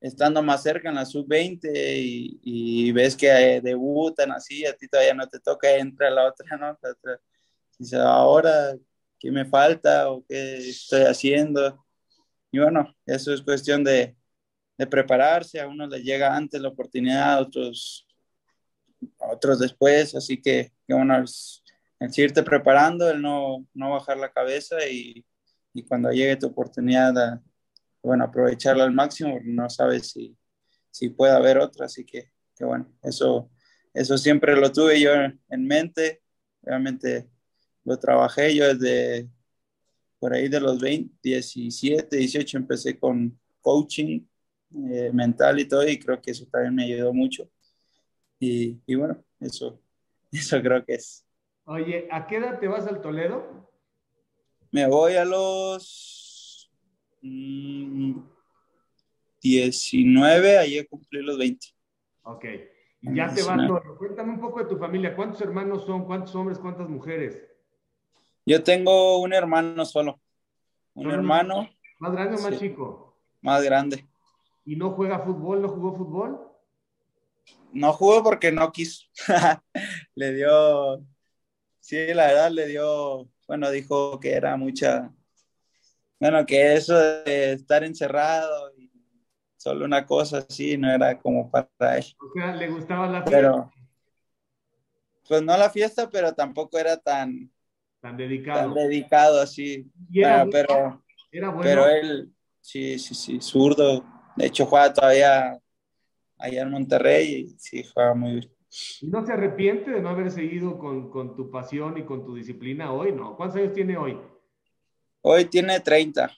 estando 0.00 0.44
más 0.44 0.62
cerca 0.62 0.90
en 0.90 0.94
la 0.94 1.04
sub-20 1.04 1.68
y, 1.74 2.38
y, 2.40 2.92
ves 2.92 3.16
que 3.16 3.60
debutan 3.60 4.30
así, 4.30 4.64
a 4.64 4.76
ti 4.76 4.86
todavía 4.86 5.14
no 5.14 5.28
te 5.28 5.40
toca, 5.40 5.74
entra 5.76 6.08
la 6.10 6.28
otra, 6.28 6.56
¿no? 6.56 6.66
La 6.80 6.90
otra. 6.92 7.20
Dice, 7.76 7.96
ahora, 7.96 8.76
¿qué 9.18 9.32
me 9.32 9.44
falta 9.44 10.08
o 10.08 10.24
qué 10.24 10.58
estoy 10.58 11.02
haciendo? 11.02 11.84
Y 12.52 12.60
bueno, 12.60 12.94
eso 13.06 13.34
es 13.34 13.42
cuestión 13.42 13.82
de, 13.82 14.16
de 14.78 14.86
prepararse, 14.86 15.60
a 15.60 15.66
unos 15.66 15.90
les 15.90 16.04
llega 16.04 16.36
antes 16.36 16.60
la 16.60 16.68
oportunidad, 16.68 17.34
a 17.34 17.40
otros, 17.40 18.06
otros 19.18 19.58
después, 19.58 20.14
así 20.14 20.40
que, 20.40 20.72
que 20.86 20.94
bueno, 20.94 21.24
es, 21.24 21.64
el 22.00 22.10
irte 22.16 22.42
preparando, 22.42 23.10
el 23.10 23.20
no, 23.22 23.66
no 23.74 23.90
bajar 23.92 24.18
la 24.18 24.32
cabeza 24.32 24.76
y, 24.88 25.24
y 25.72 25.82
cuando 25.84 26.10
llegue 26.10 26.36
tu 26.36 26.48
oportunidad, 26.48 27.40
bueno, 28.02 28.24
aprovecharla 28.24 28.84
al 28.84 28.92
máximo, 28.92 29.38
no 29.44 29.68
sabes 29.70 30.10
si, 30.10 30.36
si 30.90 31.10
puede 31.10 31.32
haber 31.32 31.58
otra, 31.58 31.86
así 31.86 32.04
que, 32.04 32.30
que 32.56 32.64
bueno, 32.64 32.92
eso, 33.02 33.50
eso 33.94 34.18
siempre 34.18 34.56
lo 34.56 34.72
tuve 34.72 35.00
yo 35.00 35.10
en 35.12 35.66
mente, 35.66 36.22
realmente 36.62 37.28
lo 37.84 37.98
trabajé 37.98 38.54
yo 38.54 38.74
desde, 38.74 39.28
por 40.18 40.32
ahí 40.34 40.48
de 40.48 40.60
los 40.60 40.80
20, 40.80 41.18
17, 41.22 42.16
18 42.16 42.58
empecé 42.58 42.98
con 42.98 43.38
coaching 43.60 44.26
eh, 44.90 45.10
mental 45.12 45.60
y 45.60 45.68
todo 45.68 45.86
y 45.88 45.98
creo 45.98 46.20
que 46.20 46.30
eso 46.30 46.46
también 46.46 46.74
me 46.74 46.84
ayudó 46.84 47.12
mucho. 47.12 47.50
Y, 48.38 48.80
y, 48.86 48.94
bueno, 48.94 49.24
eso, 49.40 49.80
eso 50.32 50.60
creo 50.62 50.84
que 50.84 50.94
es. 50.94 51.25
Oye, 51.68 52.06
¿a 52.12 52.28
qué 52.28 52.36
edad 52.36 52.60
te 52.60 52.68
vas 52.68 52.86
al 52.86 53.00
Toledo? 53.00 53.68
Me 54.70 54.86
voy 54.86 55.14
a 55.14 55.24
los 55.24 56.70
19, 59.42 60.56
mm, 60.56 60.60
ahí 60.60 60.86
cumplí 60.86 61.22
los 61.22 61.36
20. 61.36 61.66
Ok, 62.22 62.44
y 63.00 63.16
ya 63.16 63.34
te 63.34 63.42
vas. 63.42 63.68
Cuéntame 63.98 64.34
un 64.34 64.40
poco 64.40 64.60
de 64.60 64.66
tu 64.66 64.76
familia. 64.76 65.16
¿Cuántos 65.16 65.40
hermanos 65.40 65.84
son? 65.84 66.04
¿Cuántos 66.04 66.32
hombres? 66.36 66.60
¿Cuántas 66.60 66.88
mujeres? 66.88 67.42
Yo 68.44 68.62
tengo 68.62 69.18
un 69.18 69.32
hermano 69.32 69.84
solo. 69.84 70.20
Un 70.94 71.10
hermano. 71.10 71.68
¿Más 71.98 72.12
grande 72.12 72.36
o 72.36 72.42
más 72.42 72.60
chico? 72.60 73.18
Más 73.40 73.64
grande. 73.64 74.06
¿Y 74.64 74.76
no 74.76 74.92
juega 74.92 75.18
fútbol? 75.18 75.62
¿No 75.62 75.68
jugó 75.68 75.96
fútbol? 75.96 76.48
No 77.72 77.92
jugó 77.92 78.22
porque 78.22 78.52
no 78.52 78.70
quiso. 78.70 79.04
le 80.14 80.32
dio. 80.32 81.04
Sí, 81.86 82.12
la 82.12 82.26
verdad 82.26 82.50
le 82.50 82.66
dio. 82.66 83.30
Bueno, 83.46 83.70
dijo 83.70 84.18
que 84.18 84.32
era 84.32 84.56
mucha. 84.56 85.08
Bueno, 86.18 86.44
que 86.44 86.74
eso 86.74 86.96
de 86.96 87.52
estar 87.52 87.84
encerrado 87.84 88.72
y 88.76 88.90
solo 89.56 89.84
una 89.84 90.04
cosa 90.04 90.38
así 90.38 90.76
no 90.76 90.90
era 90.90 91.16
como 91.16 91.48
para 91.48 91.96
él. 91.96 92.04
O 92.18 92.32
sea, 92.34 92.56
le 92.56 92.68
gustaba 92.70 93.06
la 93.06 93.22
fiesta. 93.22 93.30
Pero, 93.30 93.72
pues 95.28 95.42
no 95.42 95.56
la 95.56 95.70
fiesta, 95.70 96.10
pero 96.10 96.34
tampoco 96.34 96.76
era 96.76 96.96
tan 96.96 97.52
Tan 98.00 98.16
dedicado. 98.16 98.74
Tan 98.74 98.74
dedicado 98.74 99.40
así. 99.40 99.88
Era, 100.12 100.44
pero, 100.50 101.04
pero 101.62 101.86
él, 101.86 102.34
sí, 102.60 102.98
sí, 102.98 103.14
sí, 103.14 103.40
zurdo. 103.40 104.04
De 104.34 104.46
hecho, 104.46 104.66
juega 104.66 104.92
todavía 104.92 105.56
allá 106.36 106.62
en 106.62 106.70
Monterrey 106.72 107.32
y 107.32 107.48
sí, 107.60 107.84
juega 107.94 108.12
muy 108.12 108.32
bien. 108.32 108.55
¿Y 109.00 109.06
no 109.08 109.24
se 109.24 109.32
arrepiente 109.32 109.90
de 109.90 110.00
no 110.00 110.08
haber 110.08 110.30
seguido 110.30 110.78
con, 110.78 111.10
con, 111.10 111.36
tu 111.36 111.50
pasión 111.50 111.96
y 111.98 112.04
con 112.04 112.24
tu 112.24 112.34
disciplina 112.34 112.92
hoy? 112.92 113.12
¿No? 113.12 113.36
¿Cuántos 113.36 113.58
años 113.58 113.72
tiene 113.72 113.96
hoy? 113.96 114.18
Hoy 115.22 115.44
tiene 115.46 115.80
30. 115.80 116.30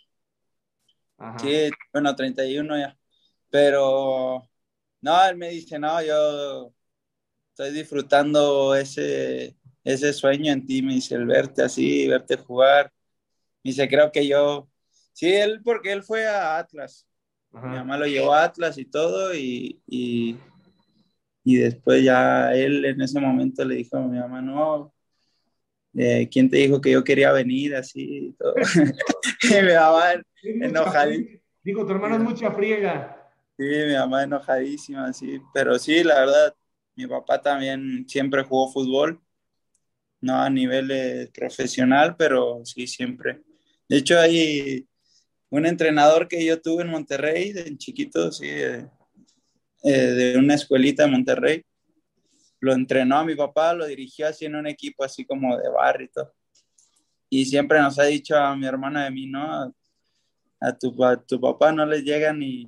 Ajá. 1.18 1.38
Sí, 1.38 1.70
bueno, 1.92 2.14
31 2.14 2.78
ya. 2.78 2.98
Pero, 3.50 4.42
no, 5.00 5.24
él 5.28 5.36
me 5.36 5.50
dice, 5.50 5.78
no, 5.78 6.02
yo 6.02 6.72
estoy 7.50 7.72
disfrutando 7.72 8.74
ese, 8.74 9.56
ese 9.82 10.12
sueño 10.12 10.52
en 10.52 10.66
ti, 10.66 10.82
me 10.82 10.94
dice, 10.94 11.14
el 11.14 11.26
verte 11.26 11.62
así, 11.62 12.06
verte 12.06 12.36
jugar. 12.36 12.92
Me 13.64 13.70
dice, 13.70 13.88
creo 13.88 14.12
que 14.12 14.26
yo, 14.26 14.68
sí, 15.12 15.32
él, 15.32 15.60
porque 15.64 15.92
él 15.92 16.02
fue 16.02 16.26
a 16.26 16.58
Atlas. 16.58 17.06
Mi 17.50 17.76
mamá 17.76 17.96
lo 17.96 18.06
llevó 18.06 18.34
a 18.34 18.44
Atlas 18.44 18.76
y 18.76 18.84
todo, 18.84 19.34
y, 19.34 19.80
y, 19.86 20.36
después 21.56 22.02
ya 22.02 22.54
él 22.54 22.84
en 22.84 23.00
ese 23.00 23.20
momento 23.20 23.64
le 23.64 23.76
dijo 23.76 23.96
a 23.96 24.02
mi 24.02 24.18
mamá, 24.18 24.40
no, 24.40 24.92
eh, 25.94 26.28
¿quién 26.30 26.48
te 26.50 26.58
dijo 26.58 26.80
que 26.80 26.92
yo 26.92 27.02
quería 27.02 27.32
venir 27.32 27.74
así 27.74 28.28
y 28.28 28.32
todo? 28.32 28.54
y 29.42 29.62
mi 29.62 29.72
mamá 29.72 30.22
enojadísima. 30.44 31.40
Dijo, 31.62 31.84
tu 31.84 31.92
hermano 31.92 32.16
es 32.16 32.22
mucha 32.22 32.50
friega. 32.50 33.30
Sí, 33.56 33.64
mi 33.64 33.94
mamá 33.94 34.22
enojadísima, 34.22 35.12
sí, 35.12 35.40
pero 35.52 35.78
sí, 35.78 36.04
la 36.04 36.20
verdad, 36.20 36.54
mi 36.94 37.06
papá 37.06 37.40
también 37.42 38.04
siempre 38.08 38.42
jugó 38.44 38.70
fútbol 38.70 39.20
no 40.20 40.36
a 40.36 40.50
nivel 40.50 41.30
profesional, 41.32 42.16
pero 42.16 42.64
sí 42.64 42.86
siempre. 42.86 43.42
De 43.88 43.98
hecho, 43.98 44.18
hay 44.18 44.86
un 45.50 45.66
entrenador 45.66 46.28
que 46.28 46.44
yo 46.44 46.60
tuve 46.60 46.82
en 46.82 46.90
Monterrey, 46.90 47.52
de 47.52 47.76
chiquito, 47.76 48.32
sí, 48.32 48.48
de, 48.48 48.88
eh, 49.82 49.90
de 49.90 50.38
una 50.38 50.54
escuelita 50.54 51.04
de 51.04 51.10
Monterrey. 51.10 51.64
Lo 52.60 52.72
entrenó 52.72 53.18
a 53.18 53.24
mi 53.24 53.34
papá, 53.34 53.74
lo 53.74 53.86
dirigió 53.86 54.26
así 54.26 54.46
en 54.46 54.56
un 54.56 54.66
equipo 54.66 55.04
así 55.04 55.24
como 55.24 55.56
de 55.56 55.68
barrio 55.68 56.06
y 56.06 56.10
todo. 56.10 56.34
Y 57.30 57.44
siempre 57.44 57.78
nos 57.80 57.98
ha 57.98 58.04
dicho 58.04 58.36
a 58.36 58.56
mi 58.56 58.66
hermana 58.66 59.04
de 59.04 59.10
mí, 59.10 59.26
¿no? 59.26 59.72
A 60.60 60.76
tu, 60.76 61.04
a 61.04 61.16
tu 61.16 61.40
papá 61.40 61.70
no 61.70 61.86
le 61.86 62.02
llegan 62.02 62.40
ni, 62.40 62.66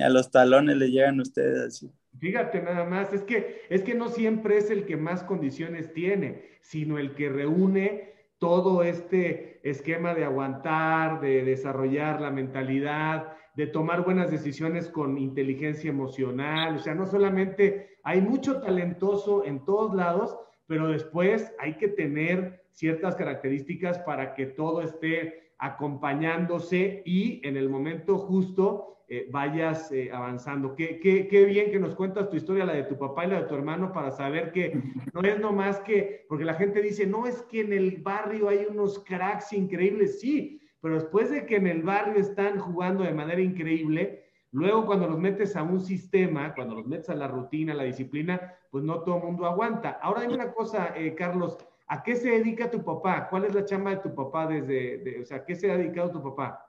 a 0.00 0.08
los 0.08 0.30
talones 0.30 0.76
le 0.76 0.90
llegan 0.90 1.20
ustedes 1.20 1.60
así. 1.60 1.90
Fíjate 2.18 2.62
nada 2.62 2.84
más, 2.84 3.12
es 3.12 3.22
que, 3.22 3.62
es 3.68 3.82
que 3.82 3.94
no 3.94 4.08
siempre 4.08 4.58
es 4.58 4.70
el 4.70 4.86
que 4.86 4.96
más 4.96 5.22
condiciones 5.24 5.92
tiene, 5.92 6.58
sino 6.60 6.98
el 6.98 7.14
que 7.14 7.28
reúne 7.28 8.12
todo 8.38 8.82
este 8.82 9.60
esquema 9.68 10.14
de 10.14 10.24
aguantar, 10.24 11.20
de 11.20 11.44
desarrollar 11.44 12.20
la 12.20 12.30
mentalidad, 12.30 13.36
de 13.54 13.66
tomar 13.66 14.04
buenas 14.04 14.30
decisiones 14.30 14.88
con 14.88 15.18
inteligencia 15.18 15.90
emocional. 15.90 16.76
O 16.76 16.78
sea, 16.78 16.94
no 16.94 17.06
solamente 17.06 17.98
hay 18.02 18.20
mucho 18.20 18.60
talentoso 18.60 19.44
en 19.44 19.64
todos 19.64 19.94
lados, 19.94 20.36
pero 20.66 20.88
después 20.88 21.52
hay 21.58 21.74
que 21.74 21.88
tener 21.88 22.64
ciertas 22.70 23.14
características 23.16 23.98
para 24.00 24.34
que 24.34 24.46
todo 24.46 24.82
esté 24.82 25.52
acompañándose 25.58 27.02
y 27.04 27.46
en 27.46 27.56
el 27.56 27.68
momento 27.68 28.18
justo 28.18 28.92
eh, 29.08 29.28
vayas 29.30 29.92
eh, 29.92 30.10
avanzando. 30.10 30.74
Qué, 30.74 30.98
qué, 30.98 31.28
qué, 31.28 31.44
bien 31.44 31.70
que 31.70 31.78
nos 31.78 31.94
cuentas 31.94 32.30
tu 32.30 32.36
historia, 32.36 32.64
la 32.64 32.72
de 32.72 32.84
tu 32.84 32.96
papá 32.96 33.26
y 33.26 33.28
la 33.28 33.42
de 33.42 33.46
tu 33.46 33.54
hermano, 33.54 33.92
para 33.92 34.10
saber 34.10 34.52
que 34.52 34.80
no 35.12 35.20
es 35.20 35.38
nomás 35.38 35.80
que, 35.80 36.24
porque 36.30 36.46
la 36.46 36.54
gente 36.54 36.80
dice, 36.80 37.06
no 37.06 37.26
es 37.26 37.42
que 37.42 37.60
en 37.60 37.74
el 37.74 37.98
barrio 37.98 38.48
hay 38.48 38.66
unos 38.70 39.00
cracks 39.00 39.52
increíbles, 39.52 40.18
sí, 40.20 40.61
pero 40.82 40.96
después 40.96 41.30
de 41.30 41.46
que 41.46 41.56
en 41.56 41.68
el 41.68 41.84
barrio 41.84 42.20
están 42.20 42.58
jugando 42.58 43.04
de 43.04 43.14
manera 43.14 43.40
increíble, 43.40 44.24
luego 44.50 44.84
cuando 44.84 45.06
los 45.06 45.18
metes 45.18 45.54
a 45.54 45.62
un 45.62 45.80
sistema, 45.80 46.52
cuando 46.54 46.74
los 46.74 46.86
metes 46.86 47.08
a 47.08 47.14
la 47.14 47.28
rutina, 47.28 47.72
a 47.72 47.76
la 47.76 47.84
disciplina, 47.84 48.56
pues 48.70 48.82
no 48.82 49.00
todo 49.02 49.18
el 49.18 49.22
mundo 49.22 49.46
aguanta. 49.46 50.00
Ahora 50.02 50.22
hay 50.22 50.26
una 50.26 50.52
cosa, 50.52 50.92
eh, 50.96 51.14
Carlos, 51.14 51.56
¿a 51.86 52.02
qué 52.02 52.16
se 52.16 52.30
dedica 52.30 52.68
tu 52.68 52.84
papá? 52.84 53.28
¿Cuál 53.30 53.44
es 53.44 53.54
la 53.54 53.64
chamba 53.64 53.90
de 53.90 53.98
tu 53.98 54.12
papá 54.12 54.48
desde, 54.48 55.20
o 55.22 55.24
sea, 55.24 55.38
¿a 55.38 55.44
qué 55.44 55.54
se 55.54 55.70
ha 55.70 55.76
dedicado 55.76 56.10
tu 56.10 56.20
papá? 56.20 56.66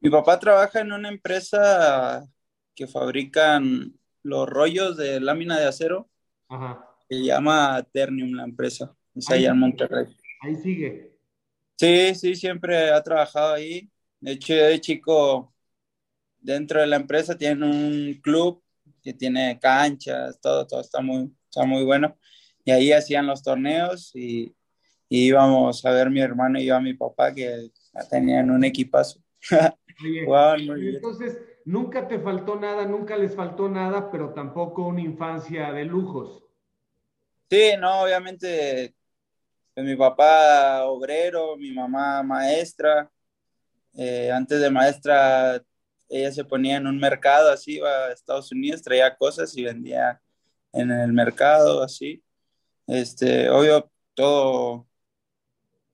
Mi 0.00 0.10
papá 0.10 0.36
trabaja 0.40 0.80
en 0.80 0.90
una 0.90 1.08
empresa 1.08 2.26
que 2.74 2.88
fabrican 2.88 3.94
los 4.24 4.48
rollos 4.48 4.96
de 4.96 5.20
lámina 5.20 5.56
de 5.60 5.68
acero. 5.68 6.10
Ajá. 6.48 6.90
Se 7.08 7.22
llama 7.22 7.80
Ternium 7.92 8.32
la 8.32 8.42
empresa. 8.42 8.92
Es 9.14 9.30
allá 9.30 9.50
en 9.50 9.58
Monterrey. 9.60 10.06
Ahí 10.42 10.56
sigue. 10.56 11.13
Sí, 11.76 12.14
sí, 12.14 12.34
siempre 12.36 12.90
ha 12.90 13.02
trabajado 13.02 13.54
ahí. 13.54 13.90
De 14.20 14.32
hecho, 14.32 14.54
de 14.54 14.80
chico, 14.80 15.52
dentro 16.38 16.80
de 16.80 16.86
la 16.86 16.96
empresa 16.96 17.36
tienen 17.36 17.62
un 17.62 18.14
club 18.22 18.62
que 19.02 19.12
tiene 19.12 19.58
canchas, 19.60 20.40
todo, 20.40 20.66
todo 20.66 20.80
está 20.80 21.00
muy, 21.00 21.32
está 21.50 21.64
muy 21.64 21.84
bueno. 21.84 22.16
Y 22.64 22.70
ahí 22.70 22.92
hacían 22.92 23.26
los 23.26 23.42
torneos 23.42 24.14
y, 24.14 24.54
y 25.08 25.26
íbamos 25.26 25.84
a 25.84 25.90
ver 25.90 26.10
mi 26.10 26.20
hermano 26.20 26.58
y 26.58 26.66
yo 26.66 26.76
a 26.76 26.80
mi 26.80 26.94
papá 26.94 27.34
que 27.34 27.70
tenían 28.10 28.50
un 28.50 28.64
equipazo. 28.64 29.20
entonces, 29.96 31.38
nunca 31.64 32.08
te 32.08 32.18
faltó 32.18 32.56
nada, 32.56 32.86
nunca 32.86 33.16
les 33.16 33.34
faltó 33.34 33.68
nada, 33.68 34.10
pero 34.10 34.32
tampoco 34.32 34.86
una 34.86 35.02
infancia 35.02 35.72
de 35.72 35.84
lujos. 35.84 36.44
Sí, 37.50 37.72
no, 37.78 38.02
obviamente, 38.02 38.94
pues, 39.74 39.86
mi 39.86 39.96
papá 39.96 40.84
obrero, 40.86 41.56
mi 41.56 41.72
mamá 41.72 42.22
maestra. 42.22 43.10
Eh, 43.94 44.30
antes 44.32 44.60
de 44.60 44.70
maestra, 44.70 45.62
ella 46.08 46.32
se 46.32 46.44
ponía 46.44 46.76
en 46.76 46.86
un 46.86 46.98
mercado, 46.98 47.50
así, 47.50 47.74
iba 47.76 47.90
a 47.90 48.12
Estados 48.12 48.52
Unidos, 48.52 48.82
traía 48.82 49.16
cosas 49.16 49.56
y 49.56 49.64
vendía 49.64 50.20
en 50.72 50.90
el 50.90 51.12
mercado, 51.12 51.82
así. 51.82 52.24
Este, 52.86 53.50
obvio, 53.50 53.90
todo, 54.14 54.88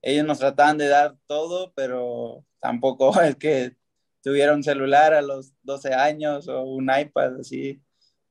ellos 0.01 0.25
nos 0.25 0.39
trataban 0.39 0.77
de 0.77 0.87
dar 0.87 1.17
todo, 1.27 1.73
pero 1.75 2.45
tampoco 2.59 3.11
es 3.21 3.35
que 3.35 3.75
tuviera 4.23 4.53
un 4.53 4.63
celular 4.63 5.13
a 5.13 5.21
los 5.21 5.53
12 5.63 5.93
años 5.93 6.47
o 6.47 6.63
un 6.63 6.89
iPad, 6.95 7.39
así. 7.39 7.81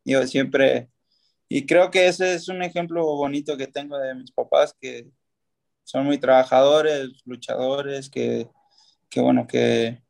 Yo 0.04 0.26
siempre, 0.26 0.90
y 1.48 1.66
creo 1.66 1.90
que 1.90 2.08
ese 2.08 2.34
es 2.34 2.48
un 2.48 2.62
ejemplo 2.62 3.04
bonito 3.04 3.56
que 3.56 3.66
tengo 3.66 3.98
de 3.98 4.14
mis 4.14 4.32
papás, 4.32 4.74
que 4.80 5.10
son 5.90 6.06
muy 6.06 6.18
trabajadores, 6.18 7.10
luchadores, 7.24 8.08
que, 8.08 8.48
que 9.08 9.20
bueno, 9.20 9.48
que, 9.48 10.00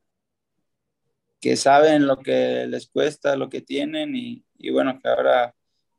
que 1.40 1.56
saben 1.56 2.06
lo 2.06 2.18
que 2.18 2.66
les 2.66 2.86
cuesta, 2.86 3.34
lo 3.34 3.48
que 3.48 3.62
tienen 3.62 4.14
y, 4.14 4.44
y 4.58 4.68
bueno, 4.70 4.98
que 5.02 5.08
ahora, 5.08 5.54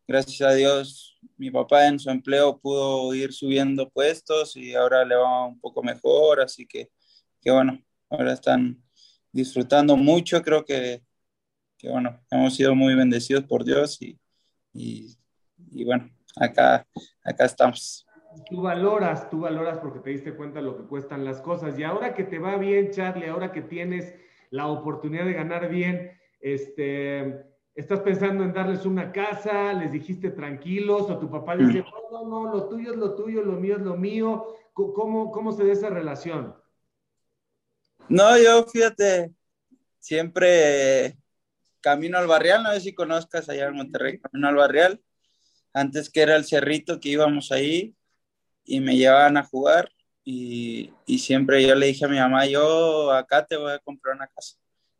gracias 0.07 0.41
a 0.47 0.53
Dios, 0.53 1.17
mi 1.35 1.49
papá 1.49 1.87
en 1.87 1.97
su 1.97 2.11
empleo 2.11 2.59
pudo 2.59 3.11
ir 3.15 3.33
subiendo 3.33 3.89
puestos 3.89 4.55
y 4.55 4.75
ahora 4.75 5.03
le 5.03 5.15
va 5.15 5.47
un 5.47 5.59
poco 5.59 5.81
mejor, 5.81 6.41
así 6.41 6.67
que, 6.67 6.91
que 7.41 7.49
bueno, 7.49 7.83
ahora 8.11 8.33
están 8.33 8.83
disfrutando 9.31 9.97
mucho, 9.97 10.43
creo 10.43 10.63
que, 10.63 11.01
que 11.79 11.89
bueno, 11.89 12.23
hemos 12.29 12.55
sido 12.55 12.75
muy 12.75 12.93
bendecidos 12.93 13.45
por 13.45 13.63
Dios 13.63 13.99
y, 13.99 14.19
y, 14.73 15.17
y, 15.71 15.85
bueno, 15.85 16.07
acá, 16.35 16.87
acá 17.23 17.45
estamos. 17.45 18.05
Tú 18.49 18.61
valoras, 18.61 19.29
tú 19.29 19.41
valoras 19.41 19.79
porque 19.79 19.99
te 19.99 20.09
diste 20.11 20.33
cuenta 20.33 20.61
lo 20.61 20.77
que 20.77 20.83
cuestan 20.83 21.25
las 21.25 21.41
cosas. 21.41 21.77
Y 21.77 21.83
ahora 21.83 22.13
que 22.13 22.23
te 22.23 22.39
va 22.39 22.57
bien, 22.57 22.91
Charlie, 22.91 23.27
ahora 23.27 23.51
que 23.51 23.61
tienes 23.61 24.13
la 24.49 24.67
oportunidad 24.67 25.25
de 25.25 25.33
ganar 25.33 25.69
bien, 25.69 26.19
este, 26.39 27.45
estás 27.75 28.01
pensando 28.01 28.43
en 28.43 28.53
darles 28.53 28.85
una 28.85 29.11
casa, 29.11 29.73
les 29.73 29.91
dijiste 29.91 30.31
tranquilos, 30.31 31.09
o 31.09 31.17
tu 31.17 31.29
papá 31.29 31.55
dice, 31.55 31.83
no, 32.11 32.23
no, 32.23 32.29
no, 32.29 32.53
lo 32.53 32.67
tuyo 32.67 32.91
es 32.91 32.97
lo 32.97 33.15
tuyo, 33.15 33.43
lo 33.43 33.53
mío 33.53 33.77
es 33.77 33.81
lo 33.81 33.95
mío. 33.95 34.55
¿Cómo, 34.73 35.31
cómo 35.31 35.51
se 35.51 35.63
ve 35.63 35.71
esa 35.71 35.89
relación? 35.89 36.55
No, 38.07 38.37
yo 38.37 38.63
fíjate, 38.63 39.33
siempre 39.99 41.17
camino 41.81 42.17
al 42.17 42.27
barrial, 42.27 42.63
no 42.63 42.71
sé 42.73 42.81
si 42.81 42.93
conozcas 42.93 43.49
allá 43.49 43.67
en 43.67 43.75
Monterrey, 43.75 44.19
camino 44.19 44.47
al 44.47 44.55
barrial, 44.55 45.01
antes 45.73 46.09
que 46.09 46.21
era 46.21 46.35
el 46.35 46.45
cerrito 46.45 46.99
que 46.99 47.09
íbamos 47.09 47.51
ahí 47.51 47.95
y 48.63 48.79
me 48.79 48.95
llevaban 48.97 49.37
a 49.37 49.43
jugar 49.43 49.91
y, 50.23 50.91
y 51.05 51.19
siempre 51.19 51.65
yo 51.65 51.75
le 51.75 51.87
dije 51.87 52.05
a 52.05 52.07
mi 52.09 52.17
mamá, 52.17 52.45
yo 52.45 53.11
acá 53.11 53.45
te 53.45 53.57
voy 53.57 53.71
a 53.71 53.79
comprar 53.79 54.15
una 54.15 54.27
casa 54.27 54.57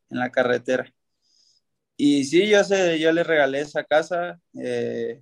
en 0.10 0.20
la 0.20 0.32
carretera. 0.32 0.91
Y 1.98 2.24
sí, 2.25 2.48
yo, 2.50 2.63
sé, 2.63 3.00
yo 3.00 3.12
le 3.12 3.24
regalé 3.24 3.62
esa 3.62 3.84
casa 3.84 4.39
eh, 4.60 5.22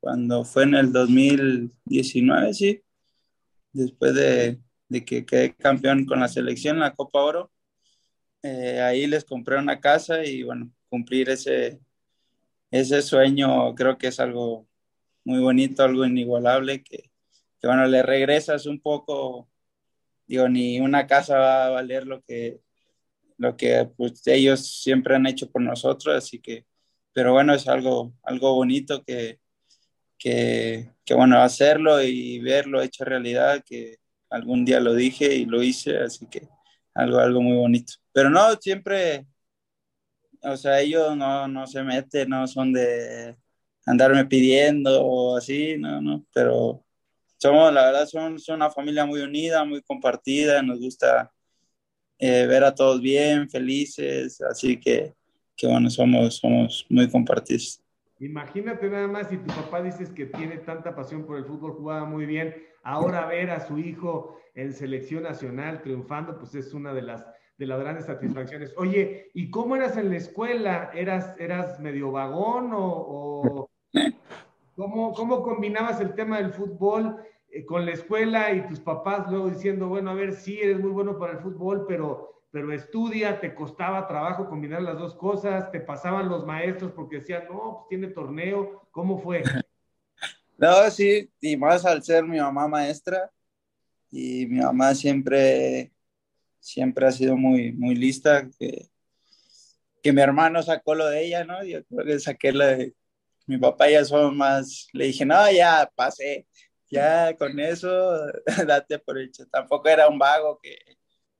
cuando 0.00 0.44
fue 0.44 0.64
en 0.64 0.74
el 0.74 0.92
2019, 0.92 2.54
sí, 2.54 2.82
después 3.72 4.14
de, 4.14 4.60
de 4.88 5.04
que 5.04 5.26
quedé 5.26 5.54
campeón 5.54 6.04
con 6.06 6.20
la 6.20 6.28
selección, 6.28 6.78
la 6.78 6.94
Copa 6.94 7.20
Oro. 7.22 7.52
Eh, 8.42 8.80
ahí 8.82 9.06
les 9.06 9.24
compré 9.24 9.58
una 9.58 9.80
casa 9.80 10.24
y 10.24 10.42
bueno, 10.42 10.70
cumplir 10.88 11.30
ese, 11.30 11.80
ese 12.70 13.02
sueño 13.02 13.74
creo 13.74 13.98
que 13.98 14.08
es 14.08 14.20
algo 14.20 14.68
muy 15.24 15.40
bonito, 15.40 15.82
algo 15.82 16.04
inigualable, 16.04 16.82
que, 16.82 17.10
que 17.64 17.68
bueno, 17.68 17.86
le 17.86 18.02
regresas 18.02 18.66
un 18.66 18.78
poco, 18.78 19.48
digo, 20.26 20.50
ni 20.50 20.80
una 20.80 21.06
casa 21.06 21.38
va 21.38 21.64
a 21.64 21.70
valer 21.70 22.06
lo 22.06 22.20
que, 22.20 22.60
lo 23.38 23.56
que 23.56 23.88
pues, 23.96 24.26
ellos 24.26 24.82
siempre 24.82 25.16
han 25.16 25.26
hecho 25.26 25.50
por 25.50 25.62
nosotros, 25.62 26.14
así 26.14 26.40
que, 26.40 26.66
pero 27.14 27.32
bueno, 27.32 27.54
es 27.54 27.66
algo, 27.66 28.12
algo 28.22 28.54
bonito 28.54 29.02
que, 29.02 29.40
que, 30.18 30.90
que, 31.06 31.14
bueno, 31.14 31.38
hacerlo 31.40 32.02
y 32.02 32.38
verlo 32.40 32.82
hecho 32.82 33.06
realidad, 33.06 33.64
que 33.64 33.96
algún 34.28 34.66
día 34.66 34.78
lo 34.80 34.92
dije 34.94 35.34
y 35.34 35.46
lo 35.46 35.62
hice, 35.62 35.96
así 36.00 36.26
que 36.26 36.46
algo, 36.92 37.18
algo 37.18 37.40
muy 37.40 37.56
bonito. 37.56 37.94
Pero 38.12 38.28
no, 38.28 38.54
siempre, 38.60 39.26
o 40.42 40.56
sea, 40.58 40.82
ellos 40.82 41.16
no, 41.16 41.48
no 41.48 41.66
se 41.66 41.82
meten, 41.82 42.28
no 42.28 42.46
son 42.46 42.74
de 42.74 43.36
andarme 43.86 44.26
pidiendo 44.26 45.02
o 45.02 45.38
así, 45.38 45.78
no, 45.78 46.02
no, 46.02 46.26
pero 46.34 46.84
somos, 47.44 47.74
la 47.74 47.84
verdad, 47.84 48.06
son, 48.06 48.38
son 48.38 48.56
una 48.56 48.70
familia 48.70 49.04
muy 49.04 49.20
unida, 49.20 49.66
muy 49.66 49.82
compartida, 49.82 50.62
nos 50.62 50.80
gusta 50.80 51.30
eh, 52.18 52.46
ver 52.46 52.64
a 52.64 52.74
todos 52.74 53.02
bien, 53.02 53.50
felices, 53.50 54.40
así 54.40 54.80
que, 54.80 55.12
que 55.54 55.66
bueno, 55.66 55.90
somos, 55.90 56.36
somos 56.36 56.86
muy 56.88 57.06
compartidos. 57.10 57.82
Imagínate 58.18 58.88
nada 58.88 59.08
más 59.08 59.28
si 59.28 59.36
tu 59.36 59.48
papá 59.48 59.82
dices 59.82 60.08
que 60.08 60.24
tiene 60.24 60.56
tanta 60.56 60.96
pasión 60.96 61.26
por 61.26 61.36
el 61.36 61.44
fútbol, 61.44 61.72
jugaba 61.72 62.06
muy 62.06 62.24
bien, 62.24 62.54
ahora 62.82 63.26
ver 63.26 63.50
a 63.50 63.60
su 63.60 63.78
hijo 63.78 64.40
en 64.54 64.72
selección 64.72 65.24
nacional 65.24 65.82
triunfando, 65.82 66.38
pues 66.38 66.54
es 66.54 66.72
una 66.72 66.94
de 66.94 67.02
las, 67.02 67.26
de 67.58 67.66
las 67.66 67.78
grandes 67.78 68.06
satisfacciones. 68.06 68.72
Oye, 68.78 69.30
¿y 69.34 69.50
cómo 69.50 69.76
eras 69.76 69.98
en 69.98 70.08
la 70.08 70.16
escuela? 70.16 70.92
¿Eras, 70.94 71.38
eras 71.38 71.78
medio 71.78 72.10
vagón 72.10 72.72
o, 72.72 72.86
o 72.86 73.70
cómo, 74.76 75.12
cómo 75.12 75.42
combinabas 75.42 76.00
el 76.00 76.14
tema 76.14 76.38
del 76.38 76.54
fútbol 76.54 77.18
con 77.66 77.86
la 77.86 77.92
escuela 77.92 78.52
y 78.52 78.66
tus 78.66 78.80
papás 78.80 79.30
luego 79.30 79.48
diciendo, 79.48 79.88
bueno, 79.88 80.10
a 80.10 80.14
ver, 80.14 80.34
sí, 80.34 80.58
eres 80.60 80.80
muy 80.80 80.90
bueno 80.90 81.18
para 81.18 81.34
el 81.34 81.38
fútbol, 81.38 81.86
pero, 81.86 82.42
pero 82.50 82.72
estudia, 82.72 83.40
te 83.40 83.54
costaba 83.54 84.08
trabajo 84.08 84.48
combinar 84.48 84.82
las 84.82 84.98
dos 84.98 85.14
cosas, 85.14 85.70
te 85.70 85.80
pasaban 85.80 86.28
los 86.28 86.44
maestros 86.44 86.92
porque 86.92 87.16
decían, 87.16 87.44
no, 87.48 87.76
pues 87.78 87.88
tiene 87.88 88.08
torneo, 88.08 88.88
¿cómo 88.90 89.18
fue? 89.18 89.42
No, 90.56 90.88
sí, 90.88 91.28
y 91.40 91.56
más 91.56 91.84
al 91.84 92.00
ser 92.04 92.22
mi 92.22 92.38
mamá 92.38 92.68
maestra, 92.68 93.28
y 94.08 94.46
mi 94.46 94.60
mamá 94.60 94.94
siempre, 94.94 95.92
siempre 96.60 97.06
ha 97.06 97.10
sido 97.10 97.36
muy, 97.36 97.72
muy 97.72 97.96
lista, 97.96 98.48
que, 98.56 98.88
que 100.00 100.12
mi 100.12 100.20
hermano 100.20 100.62
sacó 100.62 100.94
lo 100.94 101.06
de 101.06 101.26
ella, 101.26 101.44
¿no? 101.44 101.64
Yo 101.64 101.84
creo 101.86 102.04
que 102.06 102.20
saqué 102.20 102.52
lo 102.52 102.64
de 102.64 102.94
mi 103.46 103.58
papá 103.58 103.90
ya 103.90 104.04
son 104.04 104.36
más, 104.36 104.88
le 104.92 105.06
dije, 105.06 105.26
no, 105.26 105.50
ya 105.50 105.90
pasé, 105.94 106.46
ya 106.94 107.36
con 107.36 107.58
eso, 107.60 107.88
date 108.66 108.98
por 108.98 109.18
hecho. 109.18 109.46
Tampoco 109.46 109.88
era 109.88 110.08
un 110.08 110.18
vago 110.18 110.58
que 110.62 110.76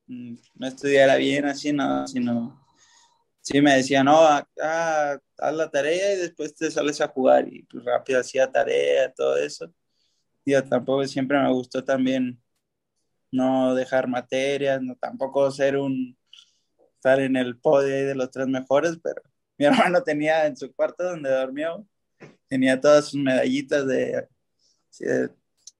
mm, 0.06 0.34
no 0.54 0.66
estudiara 0.66 1.16
bien 1.16 1.46
así, 1.46 1.72
no, 1.72 2.06
sino, 2.06 2.66
sí 3.40 3.60
me 3.60 3.76
decía, 3.76 4.04
no, 4.04 4.26
acá 4.26 5.14
haz 5.38 5.54
la 5.54 5.70
tarea 5.70 6.14
y 6.14 6.18
después 6.18 6.54
te 6.54 6.70
sales 6.70 7.00
a 7.00 7.08
jugar 7.08 7.46
y 7.52 7.62
pues 7.64 7.84
rápido 7.84 8.20
hacía 8.20 8.50
tarea, 8.50 9.12
todo 9.14 9.36
eso. 9.36 9.72
Yo 10.46 10.62
tampoco 10.64 11.06
siempre 11.06 11.38
me 11.40 11.52
gustó 11.52 11.84
también 11.84 12.40
no 13.32 13.74
dejar 13.74 14.08
materias, 14.08 14.80
no 14.82 14.96
tampoco 14.96 15.50
ser 15.50 15.76
un, 15.76 16.16
estar 17.04 17.20
en 17.20 17.36
el 17.36 17.58
podio 17.58 18.06
de 18.06 18.14
los 18.14 18.30
tres 18.30 18.46
mejores, 18.46 18.98
pero 19.02 19.22
mi 19.58 19.66
hermano 19.66 20.02
tenía 20.02 20.46
en 20.46 20.56
su 20.56 20.74
cuarto 20.74 21.04
donde 21.04 21.30
dormió, 21.30 21.86
tenía 22.48 22.80
todas 22.80 23.06
sus 23.06 23.20
medallitas 23.20 23.86
de, 23.86 24.26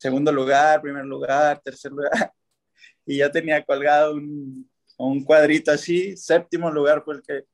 segundo 0.04 0.30
lugar, 0.30 0.82
primer 0.82 1.06
lugar, 1.06 1.62
tercer 1.64 1.90
lugar, 1.90 2.12
y 3.06 3.16
yo 3.16 3.30
tenía 3.30 3.64
colgado 3.64 4.12
un, 4.12 4.68
un 4.98 5.24
cuadrito 5.24 5.70
así, 5.70 6.14
séptimo 6.14 6.70
lugar 6.70 7.02
fue 7.02 7.14
el 7.14 7.22
que 7.22 7.44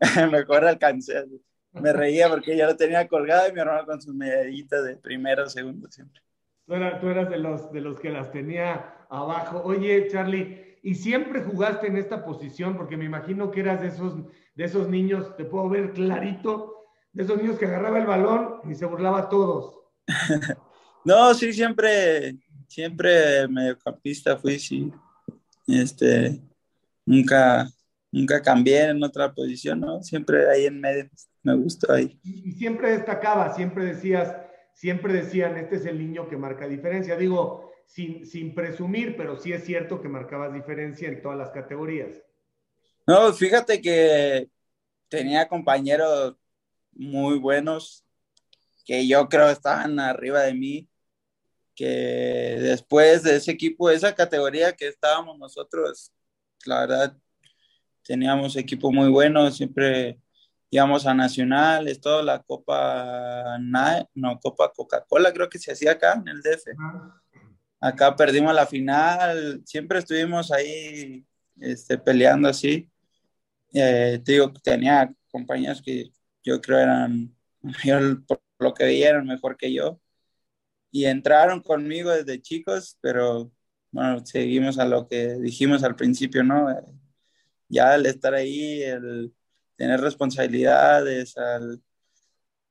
mejor 0.30 0.66
alcancé. 0.66 1.24
Me 1.72 1.94
reía 1.94 2.28
porque 2.28 2.58
yo 2.58 2.66
lo 2.66 2.76
tenía 2.76 3.08
colgado 3.08 3.48
y 3.48 3.52
mi 3.52 3.60
hermano 3.60 3.86
con 3.86 4.02
sus 4.02 4.14
medallitas 4.14 4.84
de 4.84 4.96
primero, 4.98 5.48
segundo 5.48 5.90
siempre. 5.90 6.20
Tú, 6.66 6.74
tú 7.00 7.08
eras 7.08 7.30
de 7.30 7.38
los, 7.38 7.72
de 7.72 7.80
los 7.80 7.98
que 7.98 8.10
las 8.10 8.30
tenía 8.30 9.06
abajo. 9.08 9.62
Oye, 9.64 10.06
Charlie, 10.08 10.78
¿y 10.82 10.94
siempre 10.96 11.42
jugaste 11.42 11.86
en 11.86 11.96
esta 11.96 12.22
posición? 12.22 12.76
Porque 12.76 12.98
me 12.98 13.06
imagino 13.06 13.50
que 13.50 13.60
eras 13.60 13.80
de 13.80 13.88
esos, 13.88 14.14
de 14.54 14.64
esos 14.64 14.90
niños, 14.90 15.34
te 15.38 15.46
puedo 15.46 15.70
ver 15.70 15.94
clarito, 15.94 16.84
de 17.12 17.22
esos 17.22 17.38
niños 17.38 17.58
que 17.58 17.64
agarraba 17.64 17.98
el 17.98 18.06
balón 18.06 18.60
y 18.70 18.74
se 18.74 18.84
burlaba 18.84 19.20
a 19.20 19.28
todos. 19.30 19.80
no, 21.04 21.34
sí, 21.34 21.52
siempre, 21.52 22.36
siempre 22.66 23.46
mediocampista 23.48 24.36
fui, 24.36 24.58
sí. 24.58 24.90
Este, 25.66 26.40
nunca, 27.04 27.68
nunca 28.10 28.40
cambié 28.42 28.84
en 28.88 29.02
otra 29.02 29.32
posición, 29.32 29.80
¿no? 29.80 30.02
Siempre 30.02 30.50
ahí 30.50 30.66
en 30.66 30.80
medio, 30.80 31.08
me 31.42 31.54
gustó 31.56 31.92
ahí. 31.92 32.18
Y, 32.22 32.52
siempre 32.52 32.92
destacaba, 32.92 33.54
siempre 33.54 33.84
decías, 33.84 34.34
siempre 34.72 35.12
decían, 35.12 35.56
este 35.56 35.76
es 35.76 35.86
el 35.86 35.98
niño 35.98 36.28
que 36.28 36.36
marca 36.36 36.66
diferencia. 36.66 37.16
Digo, 37.16 37.72
sin, 37.86 38.26
sin 38.26 38.54
presumir, 38.54 39.16
pero 39.16 39.36
sí 39.36 39.52
es 39.52 39.64
cierto 39.64 40.00
que 40.00 40.08
marcabas 40.08 40.52
diferencia 40.54 41.08
en 41.08 41.20
todas 41.22 41.38
las 41.38 41.50
categorías. 41.50 42.22
No, 43.06 43.32
fíjate 43.32 43.82
que 43.82 44.48
tenía 45.08 45.46
compañeros 45.48 46.36
muy 46.92 47.38
buenos 47.38 48.04
que 48.84 49.06
yo 49.06 49.28
creo 49.28 49.50
estaban 49.50 49.98
arriba 49.98 50.42
de 50.42 50.54
mí, 50.54 50.88
que 51.74 51.86
después 52.60 53.22
de 53.22 53.36
ese 53.36 53.52
equipo, 53.52 53.90
esa 53.90 54.14
categoría 54.14 54.72
que 54.72 54.88
estábamos 54.88 55.38
nosotros, 55.38 56.12
la 56.66 56.80
verdad, 56.80 57.16
teníamos 58.02 58.56
equipo 58.56 58.92
muy 58.92 59.08
bueno, 59.08 59.50
siempre 59.50 60.18
íbamos 60.70 61.06
a 61.06 61.14
nacionales, 61.14 62.00
toda 62.00 62.22
la 62.22 62.42
Copa, 62.42 63.58
no, 63.58 64.40
Copa 64.40 64.72
Coca-Cola 64.74 65.32
creo 65.32 65.48
que 65.48 65.58
se 65.58 65.72
hacía 65.72 65.92
acá 65.92 66.14
en 66.14 66.28
el 66.28 66.42
DF. 66.42 66.68
Acá 67.80 68.16
perdimos 68.16 68.54
la 68.54 68.66
final, 68.66 69.62
siempre 69.64 69.98
estuvimos 69.98 70.50
ahí 70.50 71.24
este, 71.60 71.98
peleando 71.98 72.48
así. 72.48 72.90
Eh, 73.72 74.20
te 74.24 74.32
digo, 74.32 74.52
tenía 74.62 75.12
compañeros 75.30 75.82
que 75.82 76.10
yo 76.42 76.60
creo 76.60 76.78
eran, 76.78 77.34
por 78.26 78.40
lo 78.58 78.74
que 78.74 78.84
veían, 78.84 79.26
mejor 79.26 79.56
que 79.56 79.72
yo. 79.72 80.00
Y 80.94 81.06
entraron 81.06 81.60
conmigo 81.60 82.12
desde 82.12 82.40
chicos, 82.40 82.96
pero 83.00 83.50
bueno, 83.90 84.24
seguimos 84.24 84.78
a 84.78 84.84
lo 84.84 85.08
que 85.08 85.34
dijimos 85.40 85.82
al 85.82 85.96
principio, 85.96 86.44
¿no? 86.44 86.68
Ya 87.68 87.94
al 87.94 88.06
estar 88.06 88.32
ahí, 88.32 88.80
el 88.80 89.34
tener 89.74 90.00
responsabilidades, 90.00 91.36
al 91.36 91.82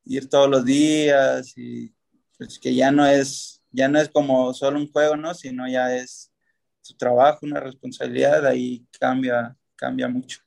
ir 0.05 0.29
todos 0.29 0.49
los 0.49 0.63
días 0.63 1.51
y 1.57 1.93
pues 2.38 2.59
que 2.59 2.73
ya 2.73 2.91
no 2.91 3.05
es 3.05 3.62
ya 3.71 3.89
no 3.89 3.99
es 3.99 4.07
como 4.07 4.53
solo 4.53 4.79
un 4.79 4.89
juego, 4.89 5.17
¿no? 5.17 5.33
Sino 5.33 5.67
ya 5.67 5.93
es 5.93 6.31
su 6.79 6.95
trabajo, 6.95 7.39
una 7.41 7.59
responsabilidad, 7.59 8.47
ahí 8.47 8.88
cambia, 8.97 9.53
cambia 9.75 10.07
mucho. 10.07 10.39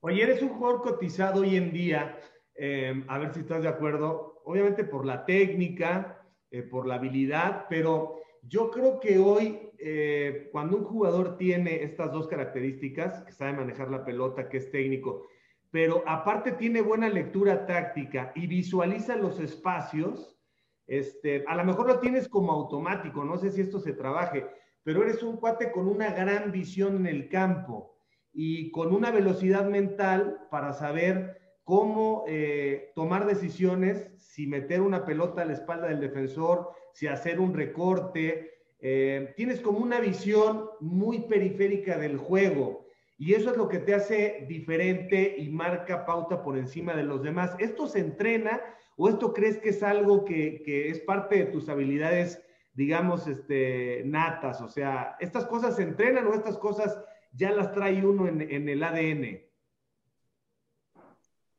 Oye, 0.00 0.22
eres 0.22 0.40
un 0.40 0.48
jugador 0.48 0.80
cotizado 0.80 1.42
hoy 1.42 1.56
en 1.56 1.74
día, 1.74 2.18
em, 2.54 3.04
a 3.06 3.18
ver 3.18 3.34
si 3.34 3.40
estás 3.40 3.62
de 3.62 3.68
acuerdo, 3.68 4.40
obviamente 4.46 4.84
por 4.84 5.04
la 5.04 5.26
técnica, 5.26 6.21
eh, 6.52 6.62
por 6.62 6.86
la 6.86 6.96
habilidad, 6.96 7.64
pero 7.70 8.20
yo 8.42 8.70
creo 8.70 9.00
que 9.00 9.18
hoy, 9.18 9.70
eh, 9.78 10.50
cuando 10.52 10.76
un 10.76 10.84
jugador 10.84 11.38
tiene 11.38 11.82
estas 11.82 12.12
dos 12.12 12.28
características, 12.28 13.24
que 13.24 13.32
sabe 13.32 13.54
manejar 13.54 13.90
la 13.90 14.04
pelota, 14.04 14.50
que 14.50 14.58
es 14.58 14.70
técnico, 14.70 15.28
pero 15.70 16.04
aparte 16.06 16.52
tiene 16.52 16.82
buena 16.82 17.08
lectura 17.08 17.64
táctica 17.64 18.32
y 18.34 18.46
visualiza 18.46 19.16
los 19.16 19.40
espacios, 19.40 20.38
este, 20.86 21.42
a 21.48 21.56
lo 21.56 21.64
mejor 21.64 21.86
lo 21.86 22.00
tienes 22.00 22.28
como 22.28 22.52
automático, 22.52 23.24
no 23.24 23.38
sé 23.38 23.50
si 23.50 23.62
esto 23.62 23.80
se 23.80 23.94
trabaje, 23.94 24.46
pero 24.82 25.02
eres 25.02 25.22
un 25.22 25.38
cuate 25.38 25.72
con 25.72 25.88
una 25.88 26.12
gran 26.12 26.52
visión 26.52 26.96
en 26.96 27.06
el 27.06 27.30
campo 27.30 27.96
y 28.30 28.70
con 28.72 28.94
una 28.94 29.10
velocidad 29.10 29.64
mental 29.64 30.48
para 30.50 30.74
saber 30.74 31.41
cómo 31.64 32.24
eh, 32.28 32.92
tomar 32.94 33.26
decisiones, 33.26 34.10
si 34.16 34.46
meter 34.46 34.80
una 34.80 35.04
pelota 35.04 35.42
a 35.42 35.44
la 35.44 35.52
espalda 35.52 35.88
del 35.88 36.00
defensor, 36.00 36.70
si 36.92 37.06
hacer 37.06 37.40
un 37.40 37.54
recorte. 37.54 38.50
Eh, 38.80 39.32
tienes 39.36 39.60
como 39.60 39.78
una 39.78 40.00
visión 40.00 40.68
muy 40.80 41.20
periférica 41.28 41.98
del 41.98 42.16
juego 42.16 42.82
y 43.16 43.34
eso 43.34 43.52
es 43.52 43.56
lo 43.56 43.68
que 43.68 43.78
te 43.78 43.94
hace 43.94 44.46
diferente 44.48 45.36
y 45.38 45.48
marca 45.48 46.04
pauta 46.04 46.42
por 46.42 46.58
encima 46.58 46.94
de 46.94 47.04
los 47.04 47.22
demás. 47.22 47.54
¿Esto 47.60 47.86
se 47.86 48.00
entrena 48.00 48.60
o 48.96 49.08
esto 49.08 49.32
crees 49.32 49.58
que 49.58 49.68
es 49.68 49.82
algo 49.84 50.24
que, 50.24 50.62
que 50.64 50.90
es 50.90 50.98
parte 50.98 51.36
de 51.36 51.44
tus 51.44 51.68
habilidades, 51.68 52.42
digamos, 52.72 53.28
este, 53.28 54.02
natas? 54.04 54.60
O 54.60 54.68
sea, 54.68 55.16
¿estas 55.20 55.46
cosas 55.46 55.76
se 55.76 55.84
entrenan 55.84 56.26
o 56.26 56.34
estas 56.34 56.58
cosas 56.58 56.98
ya 57.32 57.52
las 57.52 57.70
trae 57.70 58.04
uno 58.04 58.26
en, 58.26 58.40
en 58.40 58.68
el 58.68 58.82
ADN? 58.82 59.51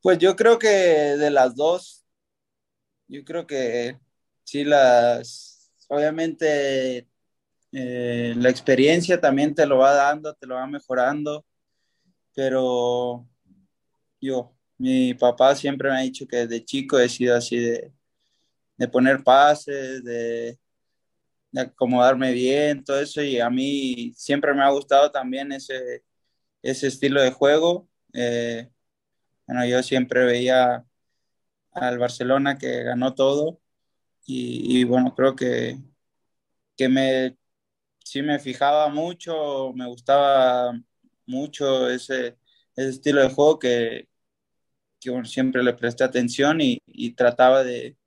Pues 0.03 0.19
yo 0.19 0.35
creo 0.35 0.59
que 0.59 0.67
de 0.67 1.31
las 1.31 1.55
dos, 1.55 2.05
yo 3.07 3.23
creo 3.23 3.47
que 3.47 3.97
sí 4.43 4.65
las, 4.65 5.71
obviamente 5.87 7.07
eh, 7.71 8.33
la 8.37 8.49
experiencia 8.49 9.21
también 9.21 9.55
te 9.55 9.65
lo 9.65 9.77
va 9.77 9.93
dando, 9.93 10.33
te 10.35 10.45
lo 10.45 10.55
va 10.55 10.67
mejorando, 10.67 11.45
pero 12.35 13.25
yo, 14.21 14.53
mi 14.77 15.13
papá 15.13 15.55
siempre 15.55 15.89
me 15.89 15.97
ha 15.97 16.01
dicho 16.01 16.27
que 16.27 16.47
desde 16.47 16.65
chico 16.65 16.99
he 16.99 17.09
sido 17.09 17.37
así 17.37 17.57
de, 17.59 17.93
de 18.77 18.87
poner 18.89 19.23
pases, 19.23 20.03
de, 20.03 20.59
acomodarme 21.55 22.33
bien, 22.33 22.83
todo 22.83 22.99
eso, 22.99 23.21
y 23.23 23.39
a 23.39 23.49
mí 23.49 24.13
siempre 24.17 24.53
me 24.53 24.63
ha 24.63 24.69
gustado 24.71 25.11
también 25.11 25.51
ese, 25.53 26.03
ese 26.61 26.87
estilo 26.87 27.21
de 27.21 27.31
juego. 27.31 27.87
Eh, 28.13 28.69
bueno, 29.47 29.65
yo 29.65 29.83
siempre 29.83 30.25
veía 30.25 30.85
al 31.71 31.97
Barcelona 31.97 32.57
que 32.57 32.83
ganó 32.83 33.13
todo 33.15 33.59
y, 34.25 34.83
bueno, 34.85 35.13
creo 35.15 35.35
que, 35.35 35.77
que 36.77 36.87
me, 36.89 37.37
sí 38.03 38.21
me 38.21 38.39
fijaba 38.39 38.87
mucho, 38.89 39.73
me 39.73 39.87
gustaba 39.87 40.73
mucho 41.25 41.89
ese, 41.89 42.37
estilo 42.75 43.21
de 43.21 43.29
juego 43.29 43.59
que, 43.59 44.07
que 44.99 45.25
siempre 45.25 45.63
le 45.63 45.73
presté 45.73 46.03
atención 46.03 46.59
y, 46.61 46.79
trataba 47.15 47.63
de, 47.63 47.97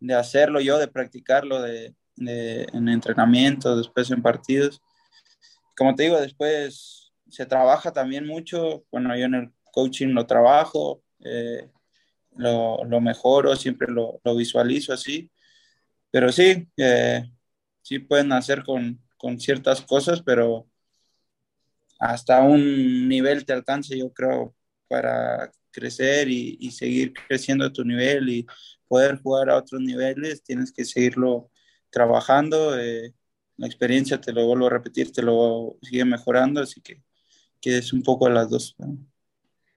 de, 0.00 0.14
hacerlo 0.14 0.60
yo, 0.60 0.78
de 0.78 0.88
practicarlo 0.88 1.60
de, 1.60 1.94
en 2.16 2.88
entrenamiento, 2.88 3.76
después 3.76 4.10
en 4.10 4.22
partidos. 4.22 4.80
Como 5.76 5.94
te 5.94 6.04
digo, 6.04 6.20
después 6.20 7.12
se 7.28 7.46
trabaja 7.46 7.92
también 7.92 8.26
mucho, 8.26 8.84
bueno, 8.92 9.16
yo 9.16 9.24
en 9.24 9.34
el 9.34 9.52
coaching 9.72 10.08
lo 10.08 10.26
trabajo, 10.26 11.02
eh, 11.24 11.68
lo, 12.36 12.84
lo, 12.84 13.00
mejoro, 13.00 13.56
siempre 13.56 13.88
lo, 13.90 14.20
visualizo 14.36 14.92
así. 14.92 15.30
Pero 16.10 16.30
sí, 16.30 16.68
eh, 16.76 17.24
sí 17.82 17.98
pueden 17.98 18.32
hacer 18.32 18.62
con, 18.64 19.02
con, 19.16 19.40
ciertas 19.40 19.82
cosas, 19.82 20.22
pero 20.22 20.68
hasta 21.98 22.42
un 22.42 23.08
nivel 23.08 23.44
te 23.44 23.52
alcance, 23.52 23.98
yo 23.98 24.12
creo, 24.12 24.54
para 24.88 25.50
crecer 25.72 26.28
y, 26.28 26.70
seguir 26.70 27.12
creciendo 27.26 27.64
a 27.64 27.72
tu 27.72 27.84
nivel 27.84 28.28
y 28.28 28.46
poder 28.88 29.20
jugar 29.22 29.50
a 29.50 29.56
otros 29.56 29.80
niveles, 29.80 30.42
tienes 30.42 30.72
que 30.72 30.84
seguirlo 30.84 31.50
trabajando. 31.90 32.78
Eh, 32.78 33.14
la 33.56 33.66
experiencia, 33.66 34.20
te 34.20 34.32
lo 34.32 34.46
vuelvo 34.46 34.66
a 34.66 34.70
repetir, 34.70 35.12
te 35.12 35.22
lo 35.22 35.78
sigue 35.82 36.04
mejorando, 36.04 36.60
así 36.60 36.80
que, 36.80 37.02
que 37.60 37.78
es 37.78 37.92
un 37.92 38.02
poco 38.02 38.26
de 38.26 38.34
las 38.34 38.50
dos. 38.50 38.76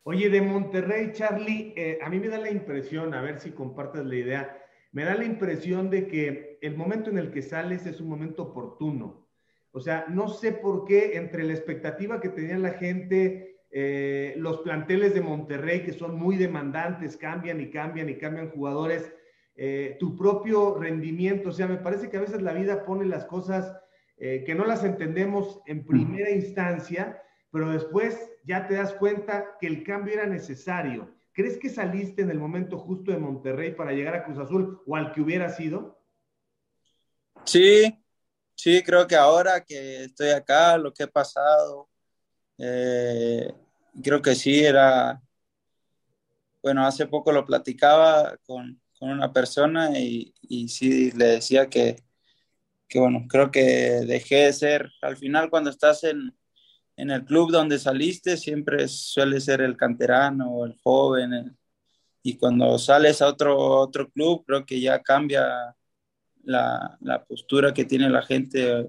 Oye, 0.08 0.30
de 0.30 0.40
Monterrey, 0.40 1.14
Charlie, 1.14 1.74
eh, 1.76 1.98
a 2.00 2.10
mí 2.12 2.20
me 2.20 2.28
da 2.28 2.38
la 2.38 2.52
impresión, 2.52 3.16
a 3.16 3.24
ver 3.24 3.40
si 3.40 3.50
compartes 3.50 4.06
la 4.06 4.16
idea, 4.16 4.64
me 4.92 5.04
da 5.04 5.16
la 5.16 5.26
impresión 5.26 5.90
de 5.90 6.06
que 6.06 6.60
el 6.62 6.78
momento 6.78 7.10
en 7.10 7.18
el 7.18 7.32
que 7.32 7.42
sales 7.42 7.88
es 7.88 8.00
un 8.00 8.10
momento 8.10 8.44
oportuno. 8.44 9.28
O 9.72 9.80
sea, 9.80 10.06
no 10.08 10.28
sé 10.28 10.52
por 10.52 10.86
qué 10.86 11.18
entre 11.18 11.44
la 11.44 11.54
expectativa 11.54 12.22
que 12.22 12.30
tenía 12.30 12.60
la 12.60 12.74
gente, 12.74 13.58
eh, 13.72 14.36
los 14.38 14.60
planteles 14.60 15.16
de 15.16 15.22
Monterrey 15.22 15.82
que 15.82 15.94
son 15.94 16.20
muy 16.20 16.36
demandantes, 16.36 17.18
cambian 17.18 17.60
y 17.60 17.72
cambian 17.72 18.08
y 18.08 18.20
cambian 18.20 18.52
jugadores, 18.52 19.12
eh, 19.56 19.98
tu 20.00 20.16
propio 20.16 20.76
rendimiento, 20.76 21.50
o 21.50 21.52
sea, 21.52 21.66
me 21.66 21.78
parece 21.78 22.12
que 22.12 22.18
a 22.18 22.22
veces 22.22 22.44
la 22.44 22.54
vida 22.54 22.86
pone 22.86 23.06
las 23.06 23.26
cosas 23.26 23.76
que 24.18 24.56
no 24.56 24.64
las 24.66 24.86
entendemos 24.86 25.62
en 25.66 25.86
primera 25.86 26.30
instancia, 26.30 27.22
pero 27.56 27.72
después 27.72 28.20
ya 28.44 28.68
te 28.68 28.74
das 28.74 28.92
cuenta 28.96 29.56
que 29.62 29.68
el 29.68 29.86
cambio 29.86 30.14
era 30.14 30.26
necesario. 30.26 31.16
¿Crees 31.32 31.58
que 31.58 31.70
saliste 31.70 32.22
en 32.22 32.30
el 32.30 32.38
momento 32.38 32.78
justo 32.78 33.14
de 33.14 33.18
Monterrey 33.18 33.74
para 33.74 33.94
llegar 33.94 34.14
a 34.14 34.26
Cruz 34.26 34.40
Azul 34.40 34.82
o 34.86 34.94
al 34.98 35.14
que 35.14 35.22
hubiera 35.22 35.48
sido? 35.48 35.98
Sí, 37.46 37.98
sí, 38.56 38.84
creo 38.84 39.08
que 39.08 39.16
ahora 39.16 39.64
que 39.64 40.04
estoy 40.04 40.32
acá, 40.32 40.78
lo 40.78 40.92
que 40.92 41.04
he 41.04 41.08
pasado, 41.08 41.88
eh, 42.58 43.54
creo 44.04 44.22
que 44.22 44.36
sí 44.36 44.66
era, 44.66 45.22
bueno, 46.62 46.86
hace 46.86 47.08
poco 47.08 47.32
lo 47.32 47.46
platicaba 47.46 48.36
con, 48.46 48.82
con 49.00 49.12
una 49.12 49.32
persona 49.32 49.98
y, 49.98 50.34
y, 50.42 50.68
sí 50.68 51.10
le 51.12 51.28
decía 51.28 51.70
que, 51.70 52.04
que, 52.90 53.00
bueno, 53.00 53.28
creo 53.30 53.50
que 53.50 53.62
dejé 54.06 54.48
de 54.48 54.52
ser, 54.52 54.92
al 55.02 55.16
final 55.16 55.50
cuando 55.50 55.70
estás 55.70 56.04
en, 56.04 56.36
en 56.98 57.12
el 57.12 57.26
club 57.26 57.52
donde 57.52 57.80
saliste 57.80 58.38
siempre 58.38 58.88
suele 58.88 59.40
ser 59.42 59.62
el 59.62 59.76
canterano, 59.76 60.66
el 60.66 60.76
joven, 60.84 61.58
y 62.24 62.38
cuando 62.38 62.78
sales 62.80 63.22
a 63.22 63.28
otro, 63.28 63.58
otro 63.58 64.10
club 64.10 64.44
creo 64.46 64.66
que 64.66 64.80
ya 64.80 65.02
cambia 65.02 65.76
la, 66.44 66.98
la 67.02 67.24
postura 67.24 67.74
que 67.74 67.86
tiene 67.86 68.10
la 68.10 68.22
gente 68.22 68.88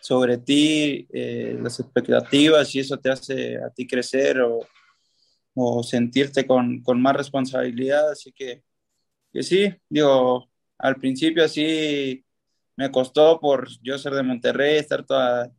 sobre 0.00 0.38
ti, 0.38 1.06
eh, 1.12 1.58
las 1.60 1.80
expectativas, 1.80 2.74
y 2.74 2.80
eso 2.80 2.98
te 2.98 3.10
hace 3.10 3.56
a 3.56 3.70
ti 3.70 3.86
crecer 3.86 4.40
o, 4.40 4.60
o 5.54 5.82
sentirte 5.82 6.46
con, 6.46 6.82
con, 6.82 7.00
más 7.00 7.16
responsabilidad. 7.16 8.10
Así 8.10 8.32
que, 8.32 8.62
que 9.32 9.42
sí, 9.42 9.74
digo, 9.88 10.48
al 10.78 10.96
principio 10.96 11.44
así 11.44 12.24
me 12.76 12.90
costó 12.90 13.40
por 13.40 13.68
yo 13.82 13.98
ser 13.98 14.12
de 14.12 14.22
Monterrey, 14.22 14.76
estar 14.76 15.04
toda, 15.04 15.50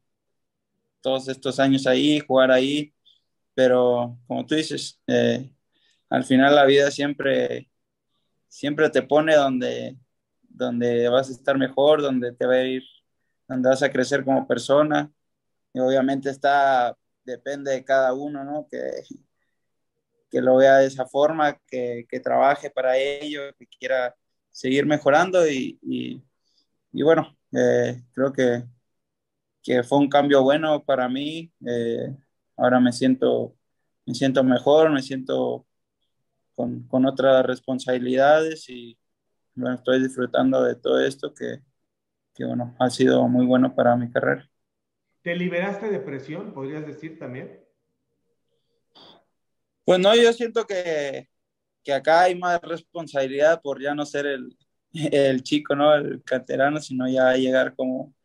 todos 1.02 1.28
estos 1.28 1.60
años 1.60 1.88
ahí, 1.88 2.20
jugar 2.20 2.52
ahí, 2.52 2.94
pero 3.54 4.18
como 4.28 4.46
tú 4.46 4.56
dices, 4.56 5.00
eh, 5.08 5.52
al 6.10 6.24
final 6.24 6.56
la 6.56 6.66
vida 6.66 6.92
siempre, 6.92 7.70
siempre 8.48 8.90
te 8.90 9.02
pone 9.02 9.36
donde, 9.36 9.98
donde 10.42 11.10
vas 11.10 11.30
a 11.30 11.34
estar 11.34 11.58
mejor, 11.58 12.02
donde 12.02 12.34
te 12.34 12.46
va 12.46 12.54
a 12.56 12.64
ir, 12.64 12.84
donde 13.48 13.70
vas 13.70 13.84
a 13.84 13.92
crecer 13.92 14.24
como 14.24 14.48
persona. 14.48 15.12
Y 15.74 15.80
obviamente 15.80 16.30
está, 16.30 16.96
depende 17.24 17.72
de 17.72 17.84
cada 17.84 18.14
uno, 18.14 18.44
¿no? 18.44 18.68
Que, 18.70 19.04
que 20.30 20.42
lo 20.42 20.58
vea 20.58 20.78
de 20.78 20.88
esa 20.88 21.06
forma, 21.06 21.58
que, 21.68 22.06
que 22.10 22.20
trabaje 22.20 22.70
para 22.70 22.98
ello, 22.98 23.54
que 23.58 23.68
quiera 23.68 24.16
seguir 24.52 24.86
mejorando 24.86 25.48
y, 25.48 25.78
y, 25.82 27.04
bueno, 27.04 27.38
eh, 27.54 28.02
creo 28.14 28.34
que 28.34 28.64
que 29.68 29.84
fue 29.84 29.98
un 29.98 30.08
cambio 30.08 30.44
bueno 30.44 30.82
para 30.86 31.10
mí. 31.10 31.52
Eh, 31.68 32.16
ahora 32.56 32.80
me 32.80 32.94
siento, 32.94 33.54
me 34.06 34.14
siento 34.14 34.42
mejor, 34.42 34.90
me 34.92 35.02
siento 35.02 35.68
con, 36.56 36.88
con, 36.88 37.06
otras 37.06 37.46
responsabilidades 37.46 38.70
y 38.70 38.98
bueno, 39.56 39.76
estoy 39.76 40.02
disfrutando 40.02 40.64
de 40.64 40.76
todo 40.76 41.02
esto 41.06 41.34
que, 41.34 41.60
que, 42.34 42.46
bueno, 42.46 42.78
ha 42.80 42.90
sido 42.90 43.28
muy 43.28 43.46
bueno 43.46 43.76
para 43.76 43.98
mi 43.98 44.10
carrera. 44.10 44.50
¿Te 45.22 45.36
liberaste 45.36 45.90
de 45.90 46.00
presión, 46.00 46.54
podrías 46.54 46.88
decir 46.88 47.20
también? 47.20 47.62
Pues 49.84 50.00
no, 50.00 50.16
yo 50.16 50.32
siento 50.32 50.66
que, 50.66 51.28
que 51.84 51.92
acá 51.92 52.22
hay 52.22 52.36
más 52.36 52.62
responsabilidad 52.62 53.62
por 53.62 53.82
ya 53.82 53.94
no 53.94 54.06
ser 54.06 54.28
el, 54.28 54.58
el 54.94 55.44
chico, 55.44 55.76
¿no? 55.76 55.94
El 55.94 56.24
canterano, 56.24 56.80
sino 56.80 57.06
ya 57.10 57.34
llegar 57.34 57.76
como, 57.76 58.16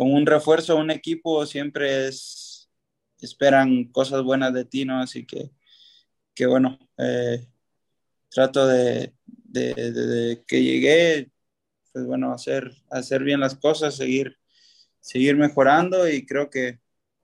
como 0.00 0.14
un 0.14 0.24
refuerzo 0.24 0.76
un 0.76 0.90
equipo 0.90 1.44
siempre 1.44 2.08
es, 2.08 2.70
esperan 3.20 3.84
cosas 3.92 4.22
buenas 4.22 4.54
de 4.54 4.64
ti, 4.64 4.86
¿no? 4.86 4.98
Así 4.98 5.26
que, 5.26 5.50
que 6.34 6.46
bueno, 6.46 6.78
eh, 6.96 7.46
trato 8.30 8.66
de, 8.66 9.12
de, 9.26 9.74
de, 9.74 10.42
que 10.46 10.62
llegué, 10.62 11.30
pues 11.92 12.06
bueno, 12.06 12.32
hacer, 12.32 12.72
hacer 12.90 13.22
bien 13.24 13.40
las 13.40 13.54
cosas, 13.56 13.94
seguir, 13.94 14.38
seguir 15.00 15.36
mejorando 15.36 16.08
y 16.08 16.24
creo 16.24 16.48
que, 16.48 16.80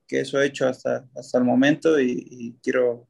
que 0.07 0.21
eso 0.21 0.39
he 0.39 0.45
hecho 0.45 0.69
hasta, 0.69 1.09
hasta 1.17 1.39
el 1.39 1.45
momento 1.45 1.99
y, 1.99 2.59
quiero, 2.63 3.09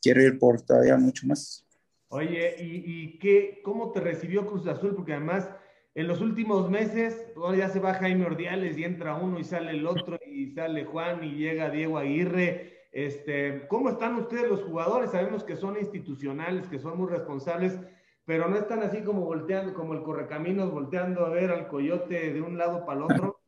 quiero 0.00 0.22
ir 0.22 0.38
por 0.38 0.62
todavía 0.62 0.96
mucho 0.96 1.26
más. 1.26 1.66
Oye, 2.06 2.54
¿y, 2.56 2.84
y 2.86 3.18
qué, 3.18 3.62
cómo 3.64 3.90
te 3.90 3.98
recibió 3.98 4.46
Cruz 4.46 4.64
Azul? 4.68 4.94
Porque 4.94 5.14
además 5.14 5.48
en 5.94 6.08
los 6.08 6.20
últimos 6.20 6.70
meses, 6.70 7.26
ya 7.56 7.68
se 7.68 7.80
va 7.80 7.94
Jaime 7.94 8.24
Ordiales 8.24 8.78
y 8.78 8.84
entra 8.84 9.14
uno 9.14 9.38
y 9.38 9.44
sale 9.44 9.72
el 9.72 9.86
otro 9.86 10.18
y 10.26 10.52
sale 10.52 10.84
Juan 10.84 11.22
y 11.22 11.32
llega 11.32 11.70
Diego 11.70 11.98
Aguirre. 11.98 12.88
Este, 12.92 13.66
¿Cómo 13.68 13.90
están 13.90 14.16
ustedes 14.16 14.48
los 14.48 14.62
jugadores? 14.62 15.10
Sabemos 15.10 15.44
que 15.44 15.56
son 15.56 15.76
institucionales, 15.78 16.66
que 16.68 16.78
son 16.78 16.96
muy 16.98 17.10
responsables, 17.10 17.78
pero 18.24 18.48
no 18.48 18.56
están 18.56 18.82
así 18.82 19.02
como 19.02 19.22
volteando, 19.22 19.74
como 19.74 19.92
el 19.92 20.02
correcaminos, 20.02 20.70
volteando 20.70 21.26
a 21.26 21.30
ver 21.30 21.50
al 21.50 21.68
coyote 21.68 22.32
de 22.32 22.40
un 22.40 22.56
lado 22.56 22.86
para 22.86 22.98
el 22.98 23.04
otro. 23.04 23.40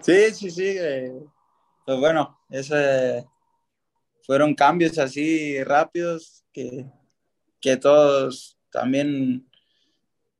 Sí, 0.00 0.30
sí, 0.32 0.50
sí. 0.50 0.76
Eh, 0.78 1.12
pues 1.84 1.98
bueno, 1.98 2.38
ese, 2.50 3.24
fueron 4.22 4.54
cambios 4.54 4.98
así 4.98 5.62
rápidos 5.62 6.44
que, 6.52 6.86
que 7.60 7.76
todos 7.76 8.58
también 8.70 9.48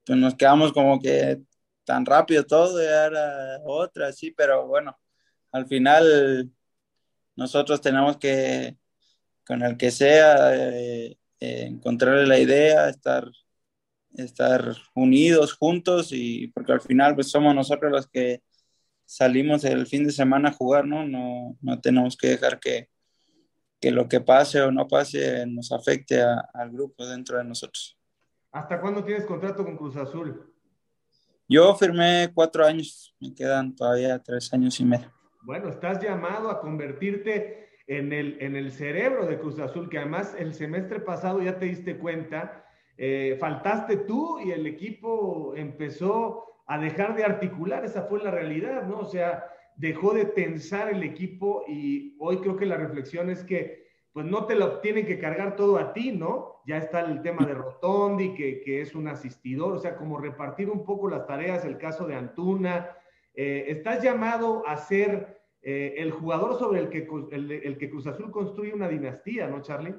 pues 0.07 0.19
nos 0.19 0.37
quedamos 0.37 0.73
como 0.73 1.01
que 1.01 1.41
tan 1.85 2.07
rápido 2.07 2.45
todo, 2.47 2.83
ya 2.83 3.07
era 3.07 3.61
otra, 3.65 4.13
sí, 4.13 4.33
pero 4.33 4.67
bueno, 4.67 4.99
al 5.53 5.67
final 5.67 6.51
nosotros 7.37 7.81
tenemos 7.81 8.17
que, 8.19 8.77
con 9.47 9.63
el 9.63 9.77
que 9.77 9.91
sea, 9.91 10.55
eh, 10.57 11.19
eh, 11.41 11.67
encontrarle 11.67 12.27
la 12.27 12.39
idea, 12.39 12.89
estar, 12.89 13.31
estar 14.15 14.77
unidos, 14.95 15.55
juntos, 15.55 16.11
y 16.13 16.49
porque 16.49 16.73
al 16.73 16.81
final 16.81 17.15
pues 17.15 17.31
somos 17.31 17.55
nosotros 17.55 17.93
los 17.93 18.09
que 18.09 18.43
salimos 19.05 19.65
el 19.65 19.87
fin 19.87 20.05
de 20.05 20.13
semana 20.13 20.51
a 20.51 20.53
jugar, 20.53 20.87
¿no? 20.87 21.07
No, 21.07 21.57
no 21.61 21.81
tenemos 21.81 22.17
que 22.17 22.29
dejar 22.29 22.61
que, 22.61 22.91
que 23.81 23.91
lo 23.93 24.09
que 24.09 24.21
pase 24.21 24.63
o 24.63 24.73
no 24.73 24.89
pase 24.89 25.47
nos 25.47 25.73
afecte 25.73 26.23
al 26.23 26.71
grupo 26.71 27.07
dentro 27.07 27.39
de 27.39 27.45
nosotros. 27.45 27.96
¿Hasta 28.57 28.81
cuándo 28.81 29.05
tienes 29.05 29.27
contrato 29.27 29.63
con 29.67 29.77
Cruz 29.77 29.97
Azul? 29.97 30.51
Yo 31.47 31.75
firmé 31.75 32.31
cuatro 32.33 32.65
años, 32.65 33.15
me 33.21 33.35
quedan 33.35 33.77
todavía 33.77 34.19
tres 34.19 34.51
años 34.55 34.81
y 34.81 34.85
medio. 34.87 35.13
Bueno, 35.43 35.69
estás 35.69 36.03
llamado 36.03 36.49
a 36.49 36.63
convertirte 36.63 37.69
en 37.87 38.15
el, 38.15 38.39
en 38.41 38.57
el 38.57 38.73
cerebro 38.73 39.27
de 39.27 39.39
Cruz 39.39 39.59
Azul, 39.59 39.91
que 39.91 39.99
además 39.99 40.35
el 40.39 40.55
semestre 40.55 41.01
pasado 41.01 41.43
ya 41.43 41.59
te 41.59 41.67
diste 41.67 41.99
cuenta, 41.99 42.65
eh, 42.97 43.37
faltaste 43.39 43.99
tú 43.99 44.41
y 44.41 44.53
el 44.53 44.67
equipo 44.67 45.53
empezó 45.55 46.63
a 46.67 46.79
dejar 46.79 47.15
de 47.15 47.25
articular, 47.27 47.85
esa 47.85 48.05
fue 48.05 48.25
la 48.25 48.31
realidad, 48.31 48.85
¿no? 48.85 49.01
O 49.01 49.05
sea, 49.05 49.45
dejó 49.77 50.15
de 50.15 50.25
tensar 50.25 50.89
el 50.89 51.03
equipo 51.03 51.63
y 51.69 52.17
hoy 52.19 52.39
creo 52.39 52.57
que 52.57 52.65
la 52.65 52.79
reflexión 52.79 53.29
es 53.29 53.45
que 53.45 53.86
pues 54.17 54.25
no 54.25 54.47
te 54.47 54.55
lo 54.55 54.81
tienen 54.81 55.05
que 55.05 55.19
cargar 55.19 55.57
todo 55.57 55.77
a 55.77 55.93
ti, 55.93 56.11
¿no? 56.11 56.63
Ya 56.67 56.79
está 56.79 57.01
el 57.01 57.21
tema 57.21 57.45
de 57.45 57.53
Rotondi, 57.53 58.33
que, 58.33 58.63
que 58.63 58.81
es 58.81 58.95
un 58.95 59.09
asistidor, 59.09 59.75
o 59.75 59.79
sea, 59.79 59.99
como 59.99 60.17
repartir 60.17 60.71
un 60.71 60.87
poco 60.87 61.11
las 61.11 61.27
tareas, 61.27 61.67
el 61.67 61.77
caso 61.77 62.07
de 62.07 62.15
Antuna. 62.15 62.97
Eh, 63.35 63.67
estás 63.69 64.03
llamado 64.03 64.67
a 64.67 64.79
ser 64.79 65.43
eh, 65.61 65.97
el 65.99 66.13
jugador 66.13 66.59
sobre 66.59 66.81
el 66.81 66.89
que, 66.89 67.07
el, 67.31 67.77
que 67.77 67.91
Cruz 67.91 68.07
Azul 68.07 68.31
construye 68.31 68.73
una 68.73 68.89
dinastía, 68.89 69.49
¿no, 69.49 69.61
Charlie? 69.61 69.95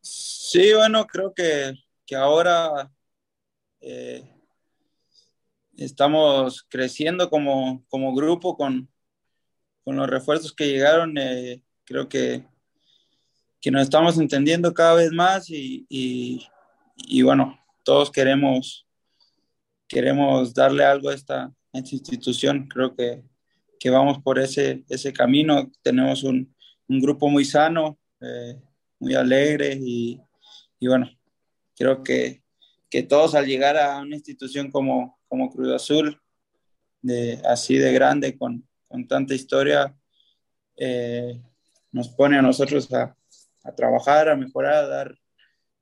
Sí, 0.00 0.74
bueno, 0.74 1.06
creo 1.06 1.32
que, 1.32 1.74
que 2.04 2.16
ahora 2.16 2.90
eh, 3.80 4.28
estamos 5.76 6.66
creciendo 6.68 7.30
como, 7.30 7.84
como 7.88 8.16
grupo 8.16 8.56
con, 8.56 8.88
con, 9.84 9.94
los 9.94 10.10
refuerzos 10.10 10.52
que 10.52 10.66
llegaron 10.66 11.14
creo 11.86 12.08
que, 12.08 12.44
que 13.60 13.70
nos 13.70 13.82
estamos 13.82 14.18
entendiendo 14.18 14.74
cada 14.74 14.94
vez 14.94 15.12
más 15.12 15.48
y, 15.48 15.86
y, 15.88 17.22
bueno, 17.22 17.58
todos 17.84 18.10
queremos, 18.10 18.86
queremos 19.88 20.52
darle 20.52 20.84
algo 20.84 21.08
a 21.08 21.14
esta, 21.14 21.52
institución. 21.72 22.68
Creo 22.68 22.96
que, 22.96 23.22
que, 23.78 23.90
vamos 23.90 24.22
por 24.22 24.38
ese, 24.38 24.82
ese 24.88 25.12
camino. 25.12 25.70
Tenemos 25.82 26.22
un, 26.22 26.54
un 26.88 27.00
grupo 27.02 27.28
muy 27.28 27.44
sano, 27.44 27.98
eh, 28.20 28.58
muy 28.98 29.14
alegre 29.14 29.78
y, 29.78 30.18
y, 30.80 30.86
bueno, 30.88 31.10
creo 31.76 32.02
que, 32.02 32.42
que 32.88 33.02
todos 33.02 33.34
al 33.34 33.46
llegar 33.46 33.76
a 33.76 33.98
una 33.98 34.16
institución 34.16 34.70
como, 34.70 35.18
como 35.28 35.50
Cruz 35.50 35.74
Azul, 35.74 36.18
de, 37.02 37.42
así 37.44 37.76
de 37.76 37.92
grande, 37.92 38.38
con, 38.38 38.66
con 38.88 39.06
tanta 39.06 39.34
historia, 39.34 39.94
eh, 40.78 41.42
nos 41.96 42.10
pone 42.10 42.36
a 42.36 42.42
nosotros 42.42 42.92
a, 42.92 43.16
trabajar, 43.74 44.28
a 44.28 44.36
mejorar, 44.36 44.74
a 44.74 44.86
dar 44.86 45.18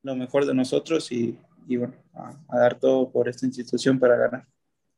lo 0.02 0.14
mejor 0.14 0.46
de 0.46 0.54
nosotros 0.54 1.10
y, 1.10 1.36
bueno, 1.66 1.92
a, 2.14 2.56
dar 2.56 2.78
todo 2.78 3.10
por 3.10 3.28
esta 3.28 3.46
institución 3.46 3.98
para 3.98 4.16
ganar. 4.16 4.46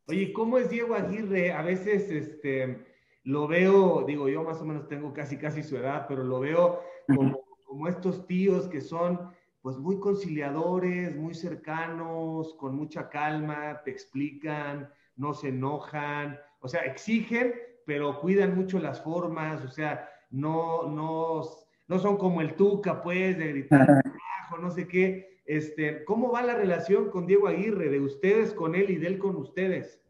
Oye, 0.09 0.31
¿cómo 0.35 0.59
es 0.59 0.69
Diego 0.69 0.95
Aguirre? 0.95 1.53
A 1.53 1.63
veces 1.63 2.11
este, 2.11 2.85
lo 3.25 3.49
veo, 3.49 4.05
digo, 4.07 4.29
yo 4.29 4.45
más 4.45 4.61
o 4.61 4.67
menos 4.67 4.89
tengo 4.89 5.15
casi, 5.15 5.39
casi 5.39 5.63
su 5.63 5.79
edad, 5.79 6.05
pero 6.07 6.23
lo 6.23 6.39
veo 6.41 6.83
como, 7.07 7.43
como 7.65 7.89
estos 7.89 8.27
tíos 8.27 8.69
que 8.69 8.83
son 8.83 9.35
pues 9.63 9.79
muy 9.79 9.99
conciliadores, 9.99 11.17
muy 11.17 11.35
cercanos, 11.35 12.55
con 12.55 12.77
mucha 12.77 13.09
calma, 13.09 13.81
te 13.85 13.91
explican, 13.91 14.91
no 15.17 15.33
se 15.33 15.49
enojan, 15.49 16.39
o 16.61 16.69
sea, 16.69 16.83
exigen, 16.83 17.55
pero 17.87 18.21
cuidan 18.21 18.55
mucho 18.55 18.79
las 18.79 19.01
formas, 19.01 19.65
o 19.65 19.69
sea, 19.69 20.11
no, 20.31 20.89
no, 20.89 21.43
no 21.89 21.99
son 21.99 22.17
como 22.17 22.41
el 22.41 22.55
Tuca, 22.55 23.03
pues, 23.03 23.39
de 23.39 23.49
gritar 23.49 23.83
abajo, 23.83 24.59
no 24.61 24.71
sé 24.71 24.89
qué. 24.89 25.41
Este, 25.47 26.05
¿Cómo 26.05 26.33
va 26.33 26.43
la 26.43 26.55
relación 26.55 27.11
con 27.11 27.27
Diego 27.27 27.47
Aguirre, 27.47 27.89
de 27.89 28.01
ustedes 28.01 28.53
con 28.53 28.75
él 28.75 28.91
y 28.91 28.97
de 28.97 29.07
él 29.07 29.19
con 29.19 29.37
ustedes? 29.37 30.01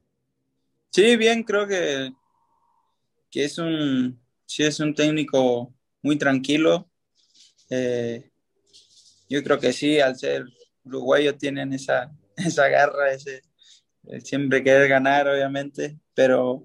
Sí, 0.91 1.17
bien, 1.17 1.43
creo 1.43 1.67
que, 1.67 2.13
que 3.31 3.45
es 3.45 3.59
un, 3.59 4.19
sí 4.47 4.63
es 4.63 4.81
un 4.81 4.95
técnico 4.95 5.75
muy 6.03 6.17
tranquilo. 6.17 6.89
Eh, 7.69 8.31
yo 9.29 9.43
creo 9.43 9.59
que 9.59 9.73
sí, 9.73 10.01
al 10.01 10.17
ser 10.17 10.47
uruguayo 10.85 11.37
tienen 11.37 11.73
esa, 11.73 12.11
esa 12.37 12.69
garra, 12.69 13.13
ese, 13.13 13.43
siempre 14.23 14.63
querer 14.63 14.89
ganar, 14.89 15.29
obviamente, 15.29 15.99
pero 16.15 16.65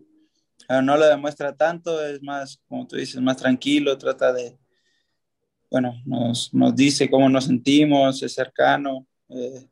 no 0.80 0.96
lo 0.96 1.08
demuestra 1.08 1.56
tanto, 1.56 2.06
es 2.06 2.22
más, 2.22 2.62
como 2.68 2.88
tú 2.88 2.96
dices, 2.96 3.20
más 3.20 3.38
tranquilo, 3.38 3.98
trata 3.98 4.32
de, 4.32 4.58
bueno, 5.72 5.96
nos, 6.06 6.54
nos 6.54 6.76
dice 6.76 7.10
cómo 7.10 7.30
nos 7.30 7.46
sentimos, 7.46 8.22
es 8.22 8.34
cercano, 8.34 9.08
eh, 9.30 9.68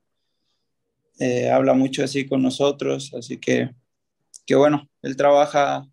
eh, 1.19 1.49
habla 1.51 1.73
mucho 1.73 2.03
así 2.03 2.25
con 2.25 2.41
nosotros, 2.41 3.13
así 3.13 3.37
que, 3.37 3.69
que 4.45 4.55
bueno, 4.55 4.89
él 5.01 5.15
trabaja, 5.15 5.85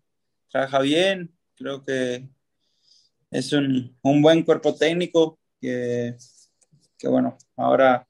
trabaja 0.49 0.79
bien, 0.79 1.31
creo 1.55 1.83
que 1.83 2.27
es 3.29 3.53
un, 3.53 3.95
un 4.01 4.21
buen 4.21 4.43
cuerpo 4.43 4.73
técnico, 4.73 5.39
que, 5.61 6.15
que 6.97 7.07
bueno, 7.07 7.37
ahora 7.55 8.07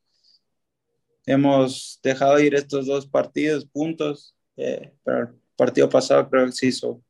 hemos 1.26 2.00
dejado 2.02 2.40
ir 2.40 2.56
estos 2.56 2.86
dos 2.86 3.06
partidos 3.06 3.66
puntos, 3.66 4.36
eh, 4.56 4.94
pero 5.04 5.36
partido 5.58 5.90
pasado 5.90 6.30
creo 6.30 6.46
que 6.46 6.52
se 6.54 6.68
hizo 6.68 7.04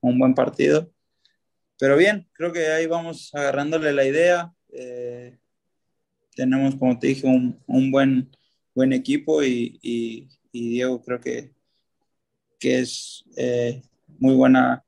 un 0.00 0.18
buen 0.18 0.34
partido. 0.34 0.92
Pero 1.78 1.96
bien, 1.96 2.28
creo 2.32 2.52
que 2.52 2.68
ahí 2.68 2.86
vamos 2.86 3.34
agarrándole 3.34 3.92
la 3.92 4.04
idea. 4.04 4.54
Eh, 4.68 5.38
tenemos, 6.36 6.76
como 6.76 6.98
te 6.98 7.08
dije, 7.08 7.26
un, 7.26 7.60
un 7.66 7.90
buen, 7.90 8.30
buen 8.74 8.92
equipo 8.92 9.42
y, 9.42 9.78
y, 9.82 10.28
Diego 10.52 11.02
creo 11.02 11.20
que, 11.20 11.52
que 12.60 12.78
es 12.78 13.24
eh, 13.36 13.82
muy, 14.06 14.36
buena, 14.36 14.84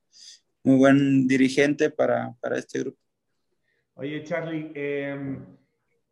muy 0.63 0.77
buen 0.77 1.27
dirigente 1.27 1.91
para, 1.91 2.37
para 2.41 2.59
este 2.59 2.81
grupo. 2.81 2.99
Oye, 3.95 4.23
Charlie, 4.23 4.71
em, 4.75 5.45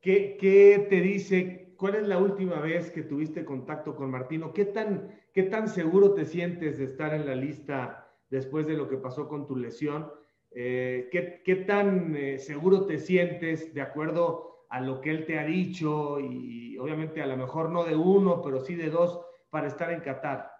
¿qué, 0.01 0.37
¿qué, 0.41 0.87
te 0.91 1.01
dice? 1.01 1.75
¿Cuál 1.77 1.97
es 1.97 2.09
la 2.09 2.19
última 2.19 2.59
vez 2.61 2.91
que 2.91 3.03
tuviste 3.03 3.45
contacto 3.45 3.95
con 3.95 4.11
Martino? 4.11 4.53
¿Qué 4.53 4.65
tan 4.65 5.09
¿Qué 5.35 5.43
tan 5.43 5.69
seguro 5.69 6.15
te 6.15 6.27
sientes 6.27 6.79
de 6.79 6.85
estar 6.85 7.13
en 7.13 7.27
la 7.27 7.35
lista 7.35 8.09
después 8.31 8.69
de 8.69 8.75
lo 8.75 8.89
que 8.89 8.99
pasó 8.99 9.29
con 9.29 9.49
tu 9.49 9.57
lesión? 9.57 10.09
Eh, 10.53 11.09
¿qué, 11.11 11.57
tan 11.67 12.15
eh, 12.15 12.39
seguro 12.39 12.87
te 12.87 13.01
sientes 13.01 13.75
de 13.75 13.81
acuerdo 13.81 14.67
a 14.71 14.81
lo 14.81 15.01
que 15.01 15.11
él 15.11 15.27
te 15.27 15.41
ha 15.41 15.45
dicho 15.45 16.21
y 16.21 16.79
obviamente 16.79 17.21
a 17.21 17.27
lo 17.27 17.37
mejor 17.37 17.71
no 17.71 17.83
de 17.83 17.97
uno, 17.97 18.43
pero 18.43 18.65
sí 18.65 18.77
de 18.77 18.91
dos 18.91 19.21
para 19.51 19.67
estar 19.67 19.91
en 19.91 20.03
Qatar? 20.03 20.53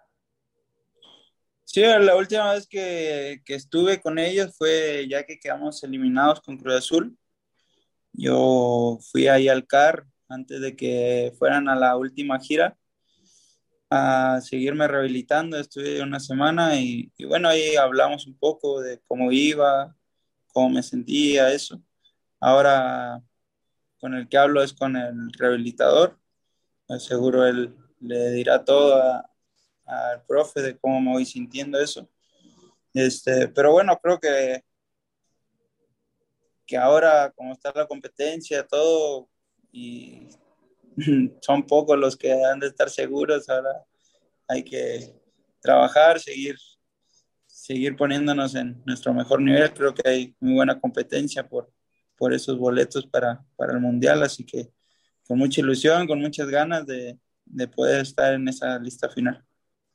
Sí, 1.63 1.81
la 1.81 2.17
última 2.17 2.51
vez 2.51 2.67
que, 2.67 3.41
que 3.45 3.55
estuve 3.55 4.01
con 4.01 4.19
ellos 4.19 4.57
fue 4.57 5.07
ya 5.09 5.25
que 5.25 5.39
quedamos 5.39 5.81
eliminados 5.85 6.41
con 6.41 6.57
Cruz 6.57 6.75
Azul. 6.75 7.17
Yo 8.11 8.99
fui 9.09 9.29
ahí 9.29 9.47
al 9.47 9.65
CAR 9.67 10.05
antes 10.27 10.59
de 10.59 10.75
que 10.75 11.31
fueran 11.39 11.69
a 11.69 11.77
la 11.77 11.95
última 11.95 12.37
gira 12.39 12.77
a 13.95 14.41
seguirme 14.41 14.87
rehabilitando. 14.87 15.57
Estuve 15.57 16.01
una 16.01 16.19
semana 16.19 16.79
y, 16.79 17.11
y, 17.17 17.25
bueno, 17.25 17.49
ahí 17.49 17.75
hablamos 17.75 18.27
un 18.27 18.37
poco 18.37 18.81
de 18.81 19.01
cómo 19.07 19.31
iba, 19.31 19.95
cómo 20.53 20.69
me 20.69 20.83
sentía, 20.83 21.51
eso. 21.51 21.81
Ahora 22.39 23.21
con 23.99 24.13
el 24.13 24.29
que 24.29 24.37
hablo 24.37 24.61
es 24.61 24.73
con 24.73 24.95
el 24.95 25.31
rehabilitador. 25.33 26.19
Seguro 26.99 27.45
él 27.45 27.75
le 27.99 28.31
dirá 28.31 28.63
todo 28.63 29.01
al 29.85 30.23
profe 30.27 30.61
de 30.61 30.77
cómo 30.77 31.01
me 31.01 31.11
voy 31.13 31.25
sintiendo 31.25 31.79
eso. 31.79 32.07
Este, 32.93 33.47
pero 33.47 33.71
bueno, 33.71 33.99
creo 34.01 34.19
que, 34.19 34.63
que 36.65 36.77
ahora, 36.77 37.31
como 37.35 37.53
está 37.53 37.71
la 37.75 37.87
competencia, 37.87 38.65
todo, 38.65 39.27
y 39.71 40.29
son 41.41 41.65
pocos 41.65 41.97
los 41.97 42.15
que 42.15 42.31
han 42.31 42.59
de 42.59 42.67
estar 42.67 42.89
seguros, 42.89 43.49
ahora 43.49 43.83
hay 44.47 44.63
que 44.63 45.13
trabajar, 45.59 46.19
seguir, 46.19 46.55
seguir 47.45 47.95
poniéndonos 47.95 48.55
en 48.55 48.81
nuestro 48.85 49.13
mejor 49.13 49.41
nivel. 49.41 49.73
Creo 49.73 49.93
que 49.93 50.07
hay 50.07 50.35
muy 50.39 50.53
buena 50.55 50.79
competencia 50.79 51.47
por, 51.47 51.71
por 52.15 52.33
esos 52.33 52.57
boletos 52.57 53.07
para, 53.07 53.43
para 53.55 53.73
el 53.73 53.79
Mundial, 53.79 54.23
así 54.23 54.45
que 54.45 54.69
con 55.27 55.37
mucha 55.37 55.61
ilusión, 55.61 56.07
con 56.07 56.19
muchas 56.19 56.49
ganas 56.49 56.85
de, 56.85 57.17
de 57.45 57.67
poder 57.67 58.01
estar 58.01 58.33
en 58.33 58.47
esa 58.47 58.77
lista 58.79 59.09
final. 59.09 59.43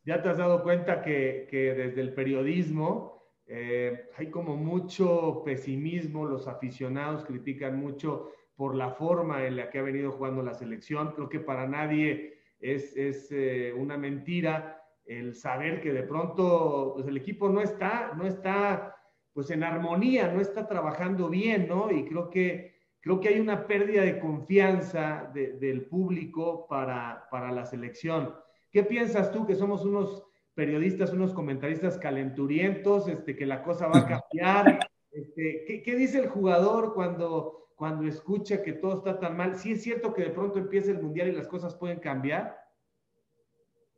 Ya 0.04 0.22
te 0.22 0.28
has 0.28 0.38
dado 0.38 0.62
cuenta 0.62 1.02
que, 1.02 1.46
que 1.50 1.74
desde 1.74 2.00
el 2.00 2.14
periodismo 2.14 3.20
eh, 3.46 4.08
hay 4.16 4.30
como 4.30 4.56
mucho 4.56 5.42
pesimismo, 5.44 6.24
los 6.24 6.46
aficionados 6.46 7.24
critican 7.24 7.78
mucho 7.78 8.30
por 8.60 8.74
la 8.74 8.90
forma 8.90 9.46
en 9.46 9.56
la 9.56 9.70
que 9.70 9.78
ha 9.78 9.82
venido 9.82 10.12
jugando 10.12 10.42
la 10.42 10.52
selección. 10.52 11.12
Creo 11.12 11.30
que 11.30 11.40
para 11.40 11.66
nadie 11.66 12.40
es, 12.60 12.94
es 12.94 13.32
eh, 13.32 13.72
una 13.74 13.96
mentira 13.96 14.82
el 15.06 15.34
saber 15.34 15.80
que 15.80 15.94
de 15.94 16.02
pronto 16.02 16.92
pues 16.94 17.06
el 17.06 17.16
equipo 17.16 17.48
no 17.48 17.62
está, 17.62 18.12
no 18.18 18.26
está 18.26 18.94
pues 19.32 19.50
en 19.50 19.62
armonía, 19.62 20.30
no 20.30 20.42
está 20.42 20.68
trabajando 20.68 21.30
bien, 21.30 21.68
¿no? 21.68 21.90
Y 21.90 22.04
creo 22.04 22.28
que, 22.28 22.74
creo 23.00 23.18
que 23.18 23.28
hay 23.30 23.40
una 23.40 23.66
pérdida 23.66 24.02
de 24.02 24.20
confianza 24.20 25.32
del 25.32 25.86
público 25.86 26.66
para, 26.68 27.28
para 27.30 27.50
la 27.52 27.64
selección. 27.64 28.34
¿Qué 28.70 28.82
piensas 28.82 29.32
tú 29.32 29.46
que 29.46 29.54
somos 29.54 29.86
unos 29.86 30.22
periodistas, 30.52 31.14
unos 31.14 31.32
comentaristas 31.32 31.96
calenturientos, 31.96 33.08
este, 33.08 33.34
que 33.34 33.46
la 33.46 33.62
cosa 33.62 33.86
va 33.86 34.00
a 34.00 34.06
cambiar? 34.20 34.80
Este, 35.12 35.64
¿qué, 35.66 35.82
¿qué, 35.82 35.96
dice 35.96 36.18
el 36.18 36.28
jugador 36.28 36.92
cuando, 36.92 37.60
cuando 37.80 38.06
escucha 38.06 38.62
que 38.62 38.74
todo 38.74 38.98
está 38.98 39.18
tan 39.18 39.38
mal? 39.38 39.58
¿Sí 39.58 39.72
es 39.72 39.82
cierto 39.82 40.12
que 40.12 40.24
de 40.24 40.30
pronto 40.30 40.58
empieza 40.58 40.90
el 40.90 41.00
Mundial 41.00 41.28
y 41.28 41.32
las 41.32 41.48
cosas 41.48 41.74
pueden 41.74 41.98
cambiar? 41.98 42.54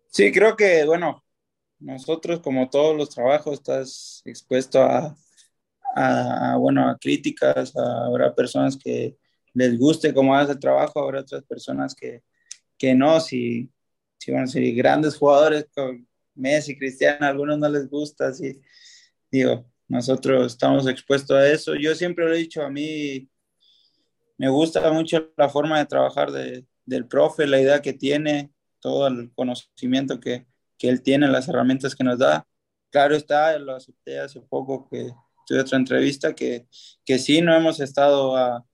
Sí, 0.07 0.31
creo 0.31 0.55
que, 0.55 0.85
bueno, 0.85 1.25
nosotros 1.81 2.39
como 2.39 2.71
todos 2.71 2.97
los 2.97 3.11
trabajos 3.11 3.55
estás 3.55 4.23
expuesto 4.25 4.81
a, 4.81 5.17
a, 5.97 6.57
bueno, 6.59 6.89
a 6.89 6.97
críticas, 6.97 7.75
habrá 7.77 8.33
personas 8.33 8.77
que 8.77 9.17
les 9.53 9.77
guste 9.77 10.15
cómo 10.15 10.37
hace 10.37 10.53
el 10.53 10.61
trabajo, 10.61 11.01
habrá 11.01 11.23
otras 11.23 11.43
personas 11.43 11.93
que, 11.93 12.23
que 12.79 12.95
no, 12.95 13.19
si, 13.19 13.69
si, 14.17 14.31
bueno, 14.31 14.47
si 14.47 14.77
grandes 14.77 15.17
jugadores 15.17 15.67
con 15.75 16.07
Messi, 16.37 16.79
Cristiano, 16.79 17.27
a 17.27 17.31
algunos 17.31 17.59
no 17.59 17.69
les 17.69 17.91
gusta, 17.91 18.29
así, 18.29 18.61
digo, 19.29 19.67
nosotros 19.89 20.53
estamos 20.53 20.87
expuestos 20.87 21.37
a 21.37 21.51
eso. 21.51 21.75
Yo 21.75 21.97
siempre 21.97 22.25
lo 22.25 22.33
he 22.33 22.39
dicho, 22.39 22.63
a 22.63 22.71
mí 22.71 23.29
me 24.43 24.49
gusta 24.49 24.91
mucho 24.91 25.31
la 25.37 25.49
forma 25.49 25.79
de 25.79 25.87
trabajar 25.87 26.33
de, 26.33 26.67
del 26.85 27.07
profe, 27.07 27.47
la 27.47 27.61
idea 27.61 27.81
que 27.81 27.93
tiene, 27.93 28.51
todo 28.81 29.07
el 29.07 29.33
conocimiento 29.37 30.19
que, 30.19 30.49
que 30.77 30.89
él 30.89 31.01
tiene, 31.01 31.29
las 31.29 31.49
herramientas 31.49 31.95
que 31.95 32.03
nos 32.03 32.19
da. 32.19 32.45
Claro 32.91 33.15
está, 33.15 33.57
lo 33.61 33.77
acepté 33.77 34.19
hace 34.19 34.41
poco 34.41 34.89
que 34.91 35.13
tuve 35.47 35.61
otra 35.61 35.79
entrevista, 35.79 36.35
que, 36.35 36.67
que 37.05 37.21
sí, 37.21 37.41
no 37.41 37.55
hemos 37.55 37.79
estado 37.79 38.37
a, 38.37 38.67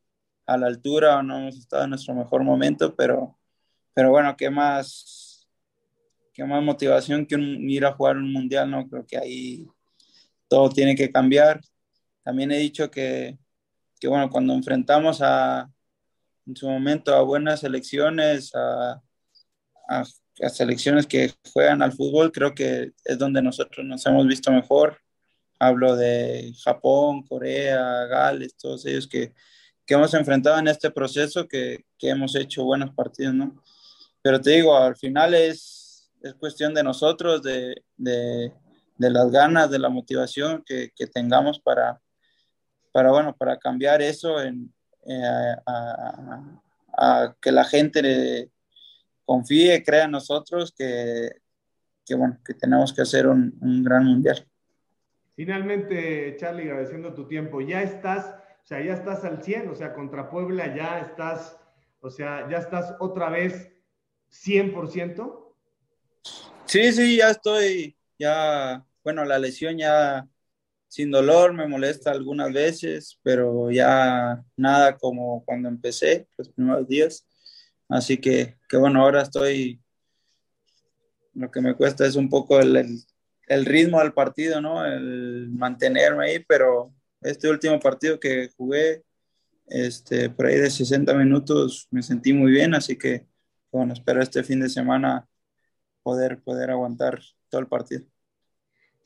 a 0.47 0.57
la 0.57 0.69
altura 0.69 1.19
o 1.19 1.23
no 1.23 1.37
hemos 1.37 1.59
estado 1.59 1.85
en 1.85 1.91
nuestro 1.91 2.15
mejor 2.15 2.43
momento, 2.45 2.97
pero, 2.97 3.39
pero 3.93 4.09
bueno, 4.09 4.35
¿qué 4.39 4.49
más, 4.49 5.47
qué 6.33 6.45
más 6.45 6.63
motivación 6.63 7.27
que 7.27 7.37
ir 7.37 7.85
a 7.85 7.93
jugar 7.93 8.17
un 8.17 8.33
mundial? 8.33 8.71
No 8.71 8.89
creo 8.89 9.07
que 9.07 9.19
ahí 9.19 9.67
todo 10.49 10.71
tiene 10.71 10.97
que 10.97 11.13
cambiar. 11.13 11.61
También 12.23 12.53
he 12.53 12.57
dicho 12.57 12.91
que, 12.91 13.37
que 13.99 14.09
bueno, 14.09 14.31
cuando 14.31 14.55
enfrentamos 14.55 15.21
a, 15.23 15.71
en 16.47 16.57
su 16.57 16.69
momento 16.69 17.15
a 17.15 17.23
buenas 17.23 17.61
selecciones, 17.61 18.55
a, 18.55 19.03
a 19.89 20.05
las 20.39 20.57
selecciones 20.57 21.07
que 21.07 21.33
juegan 21.53 21.83
al 21.83 21.93
fútbol, 21.93 22.33
creo 22.33 22.55
que 22.55 22.93
es 23.05 23.19
donde 23.19 23.43
nosotros 23.43 23.85
nos 23.87 24.05
hemos 24.07 24.27
visto 24.27 24.53
mejor. 24.53 24.99
Hablo 25.59 25.97
de 25.97 26.53
Japón, 26.63 27.23
Corea, 27.25 28.07
Gales, 28.07 28.57
todos 28.57 28.87
ellos 28.87 29.09
que, 29.09 29.35
que 29.85 29.95
hemos 29.95 30.15
enfrentado 30.15 30.59
en 30.59 30.69
este 30.69 30.91
proceso, 30.91 31.49
que, 31.49 31.85
que, 31.99 32.11
hemos 32.11 32.37
hecho 32.37 32.65
buenos 32.65 32.95
partidos, 32.95 33.35
¿no? 33.35 33.63
Pero 34.23 34.41
te 34.41 34.51
digo, 34.51 34.77
al 34.77 34.97
final 34.97 35.35
es, 35.35 36.11
es 36.23 36.35
cuestión 36.35 36.75
de 36.75 36.85
nosotros, 36.85 37.43
de, 37.43 37.83
de, 37.97 38.53
de, 38.97 39.11
las 39.11 39.31
ganas, 39.31 39.71
de 39.71 39.79
la 39.81 39.89
motivación 39.89 40.63
que, 40.65 40.93
que 40.95 41.07
tengamos 41.09 41.59
para, 41.59 42.01
para, 42.93 43.11
bueno, 43.11 43.35
para 43.37 43.59
cambiar 43.59 44.03
eso 44.03 44.41
en, 44.41 44.73
eh, 45.07 45.55
a, 45.67 46.61
a, 46.97 47.23
a, 47.23 47.37
que 47.41 47.53
la 47.53 47.65
gente 47.65 48.51
confíe, 49.25 49.83
crea 49.83 50.05
en 50.05 50.13
nosotros 50.13 50.73
que, 50.77 51.31
que, 52.05 52.15
bueno, 52.15 52.39
que 52.45 52.55
tenemos 52.55 52.93
que 52.93 53.03
hacer 53.03 53.27
un, 53.27 53.57
un, 53.61 53.85
gran 53.85 54.05
mundial. 54.05 54.47
Finalmente, 55.37 56.37
Charlie, 56.39 56.69
agradeciendo 56.69 57.15
tu 57.15 57.27
tiempo, 57.27 57.61
ya 57.61 57.83
estás, 57.83 58.27
o 58.65 58.67
sea, 58.67 58.83
ya 58.83 58.95
estás 58.95 59.25
al 59.25 59.43
100, 59.43 59.69
o 59.69 59.75
sea, 59.75 59.95
contra 59.95 60.31
Puebla 60.31 60.75
ya 60.75 61.01
estás, 61.01 61.59
o 62.01 62.11
sea, 62.11 62.49
ya 62.51 62.59
estás 62.59 62.95
otra 63.01 63.31
vez 63.31 63.71
100%. 64.31 65.55
Sí, 66.65 66.93
sí, 66.93 67.17
ya 67.17 67.31
estoy, 67.31 67.97
ya, 68.19 68.85
bueno, 69.05 69.25
la 69.25 69.39
lesión 69.39 69.79
ya 69.79 70.27
sin 70.89 71.11
dolor, 71.11 71.53
me 71.53 71.69
molesta 71.69 72.11
algunas 72.11 72.53
veces, 72.53 73.21
pero 73.23 73.71
ya 73.71 74.43
nada 74.57 74.97
como 74.97 75.45
cuando 75.45 75.69
empecé, 75.69 76.29
los 76.37 76.49
primeros 76.49 76.89
días. 76.89 77.27
Así 77.89 78.19
que, 78.19 78.57
que 78.69 78.77
bueno, 78.77 79.03
ahora 79.03 79.23
estoy, 79.23 79.81
lo 81.35 81.51
que 81.51 81.61
me 81.61 81.75
cuesta 81.75 82.07
es 82.07 82.17
un 82.17 82.29
poco 82.29 82.59
el, 82.61 82.77
el, 82.77 82.99
el, 83.49 83.67
ritmo 83.67 84.01
del 84.01 84.13
partido, 84.13 84.61
¿no? 84.61 84.85
El 84.85 85.51
mantenerme 85.51 86.27
ahí, 86.27 86.45
pero 86.47 86.95
este 87.21 87.49
último 87.49 87.79
partido 87.81 88.19
que 88.19 88.51
jugué, 88.57 89.05
este, 89.67 90.31
por 90.31 90.47
ahí 90.47 90.57
de 90.57 90.71
60 90.71 91.13
minutos, 91.15 91.87
me 91.91 92.03
sentí 92.03 92.33
muy 92.33 92.51
bien, 92.51 92.75
así 92.75 92.97
que, 92.97 93.27
bueno, 93.71 93.93
espero 93.93 94.23
este 94.23 94.43
fin 94.43 94.61
de 94.61 94.69
semana 94.69 95.29
poder, 96.03 96.41
poder 96.43 96.71
aguantar 96.71 97.21
todo 97.51 97.61
el 97.61 97.67
partido. 97.67 98.07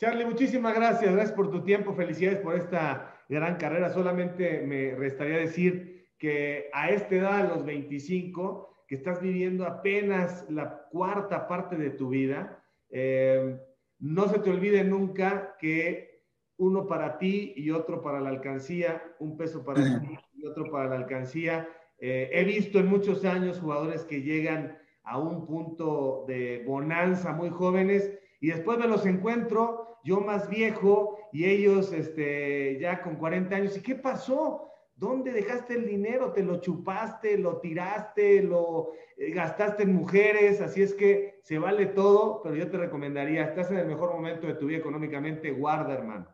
Charlie, 0.03 0.25
muchísimas 0.25 0.75
gracias, 0.75 1.15
gracias 1.15 1.37
por 1.37 1.49
tu 1.53 1.63
tiempo, 1.63 1.95
felicidades 1.95 2.41
por 2.41 2.57
esta 2.57 3.23
gran 3.29 3.55
carrera. 3.55 3.89
Solamente 3.89 4.61
me 4.67 4.97
restaría 4.97 5.37
decir 5.37 6.09
que 6.19 6.69
a 6.73 6.91
esta 6.91 7.15
edad, 7.15 7.37
a 7.39 7.55
los 7.55 7.65
25, 7.65 8.85
que 8.89 8.97
estás 8.97 9.21
viviendo 9.21 9.65
apenas 9.65 10.45
la 10.51 10.89
cuarta 10.91 11.47
parte 11.47 11.77
de 11.77 11.91
tu 11.91 12.09
vida, 12.09 12.65
eh, 12.91 13.57
no 14.01 14.27
se 14.27 14.41
te 14.41 14.51
olvide 14.51 14.83
nunca 14.83 15.55
que 15.61 16.25
uno 16.57 16.89
para 16.89 17.17
ti 17.17 17.53
y 17.55 17.71
otro 17.71 18.03
para 18.03 18.21
la 18.21 18.31
alcancía, 18.31 19.05
un 19.21 19.37
peso 19.37 19.65
para 19.65 20.01
ti 20.01 20.19
y 20.35 20.45
otro 20.45 20.69
para 20.69 20.89
la 20.89 20.97
alcancía. 20.97 21.69
Eh, 22.01 22.29
he 22.33 22.43
visto 22.43 22.81
en 22.81 22.89
muchos 22.89 23.25
años 23.25 23.61
jugadores 23.61 24.03
que 24.03 24.23
llegan 24.23 24.77
a 25.05 25.21
un 25.21 25.47
punto 25.47 26.25
de 26.27 26.65
bonanza 26.67 27.33
muy 27.33 27.51
jóvenes 27.51 28.13
y 28.41 28.49
después 28.49 28.77
me 28.77 28.89
los 28.89 29.07
encuentro 29.07 29.92
yo 30.05 30.21
más 30.21 30.49
viejo 30.49 31.19
y 31.33 31.45
ellos 31.45 31.93
este, 31.93 32.79
ya 32.81 33.03
con 33.03 33.17
40 33.17 33.57
años. 33.57 33.77
¿Y 33.77 33.83
qué 33.83 33.95
pasó? 33.95 34.69
¿Dónde 34.95 35.33
dejaste 35.33 35.75
el 35.75 35.87
dinero? 35.87 36.33
¿Te 36.33 36.43
lo 36.43 36.61
chupaste, 36.61 37.39
lo 37.39 37.59
tiraste, 37.59 38.43
lo 38.43 38.93
eh, 39.17 39.31
gastaste 39.31 39.85
en 39.85 39.95
mujeres? 39.95 40.61
Así 40.61 40.83
es 40.83 40.95
que 40.95 41.41
se 41.43 41.59
vale 41.59 41.87
todo, 41.87 42.41
pero 42.43 42.55
yo 42.55 42.71
te 42.71 42.77
recomendaría, 42.77 43.45
estás 43.45 43.71
en 43.71 43.79
el 43.79 43.87
mejor 43.87 44.13
momento 44.13 44.47
de 44.47 44.55
tu 44.55 44.67
vida 44.67 44.79
económicamente, 44.79 45.51
guarda, 45.51 45.95
hermano. 45.95 46.27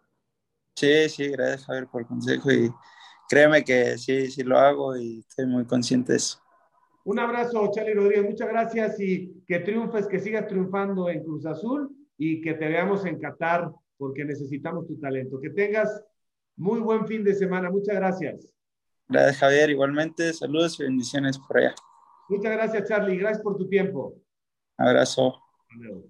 Sí, 0.75 1.09
sí, 1.09 1.29
gracias, 1.29 1.65
Javier, 1.65 1.87
por 1.87 2.03
el 2.03 2.07
consejo 2.07 2.53
y 2.53 2.71
créeme 3.29 3.65
que 3.65 3.97
sí, 3.97 4.31
sí 4.31 4.43
lo 4.43 4.59
hago 4.59 4.97
y 4.97 5.21
estoy 5.21 5.47
muy 5.47 5.65
consciente 5.65 6.13
de 6.13 6.19
eso. 6.19 6.39
Un 7.05 7.19
abrazo, 7.19 7.71
Charlie 7.73 7.95
Rodríguez, 7.95 8.25
muchas 8.31 8.49
gracias 8.49 9.01
y 9.01 9.43
que 9.47 9.61
triunfes, 9.61 10.07
que 10.07 10.21
sigas 10.21 10.47
triunfando 10.47 11.09
en 11.09 11.25
Cruz 11.25 11.47
Azul 11.47 11.98
y 12.19 12.43
que 12.43 12.55
te 12.55 12.69
veamos 12.69 13.07
en 13.07 13.19
Qatar 13.19 13.71
porque 13.97 14.25
necesitamos 14.25 14.87
tu 14.87 14.99
talento. 14.99 15.41
Que 15.41 15.51
tengas 15.51 16.03
muy 16.57 16.81
buen 16.81 17.07
fin 17.07 17.25
de 17.25 17.35
semana, 17.35 17.71
muchas 17.71 17.95
gracias. 17.95 18.53
Gracias, 19.09 19.39
Javier. 19.39 19.71
Igualmente, 19.71 20.35
saludos 20.35 20.79
y 20.81 20.83
bendiciones 20.83 21.39
por 21.39 21.59
allá. 21.59 21.75
Muchas 22.29 22.53
gracias, 22.53 22.89
Charlie. 22.89 23.17
Gracias 23.17 23.43
por 23.43 23.57
tu 23.57 23.69
tiempo. 23.69 24.15
Abrazo. 24.77 25.41
luego. 25.77 26.05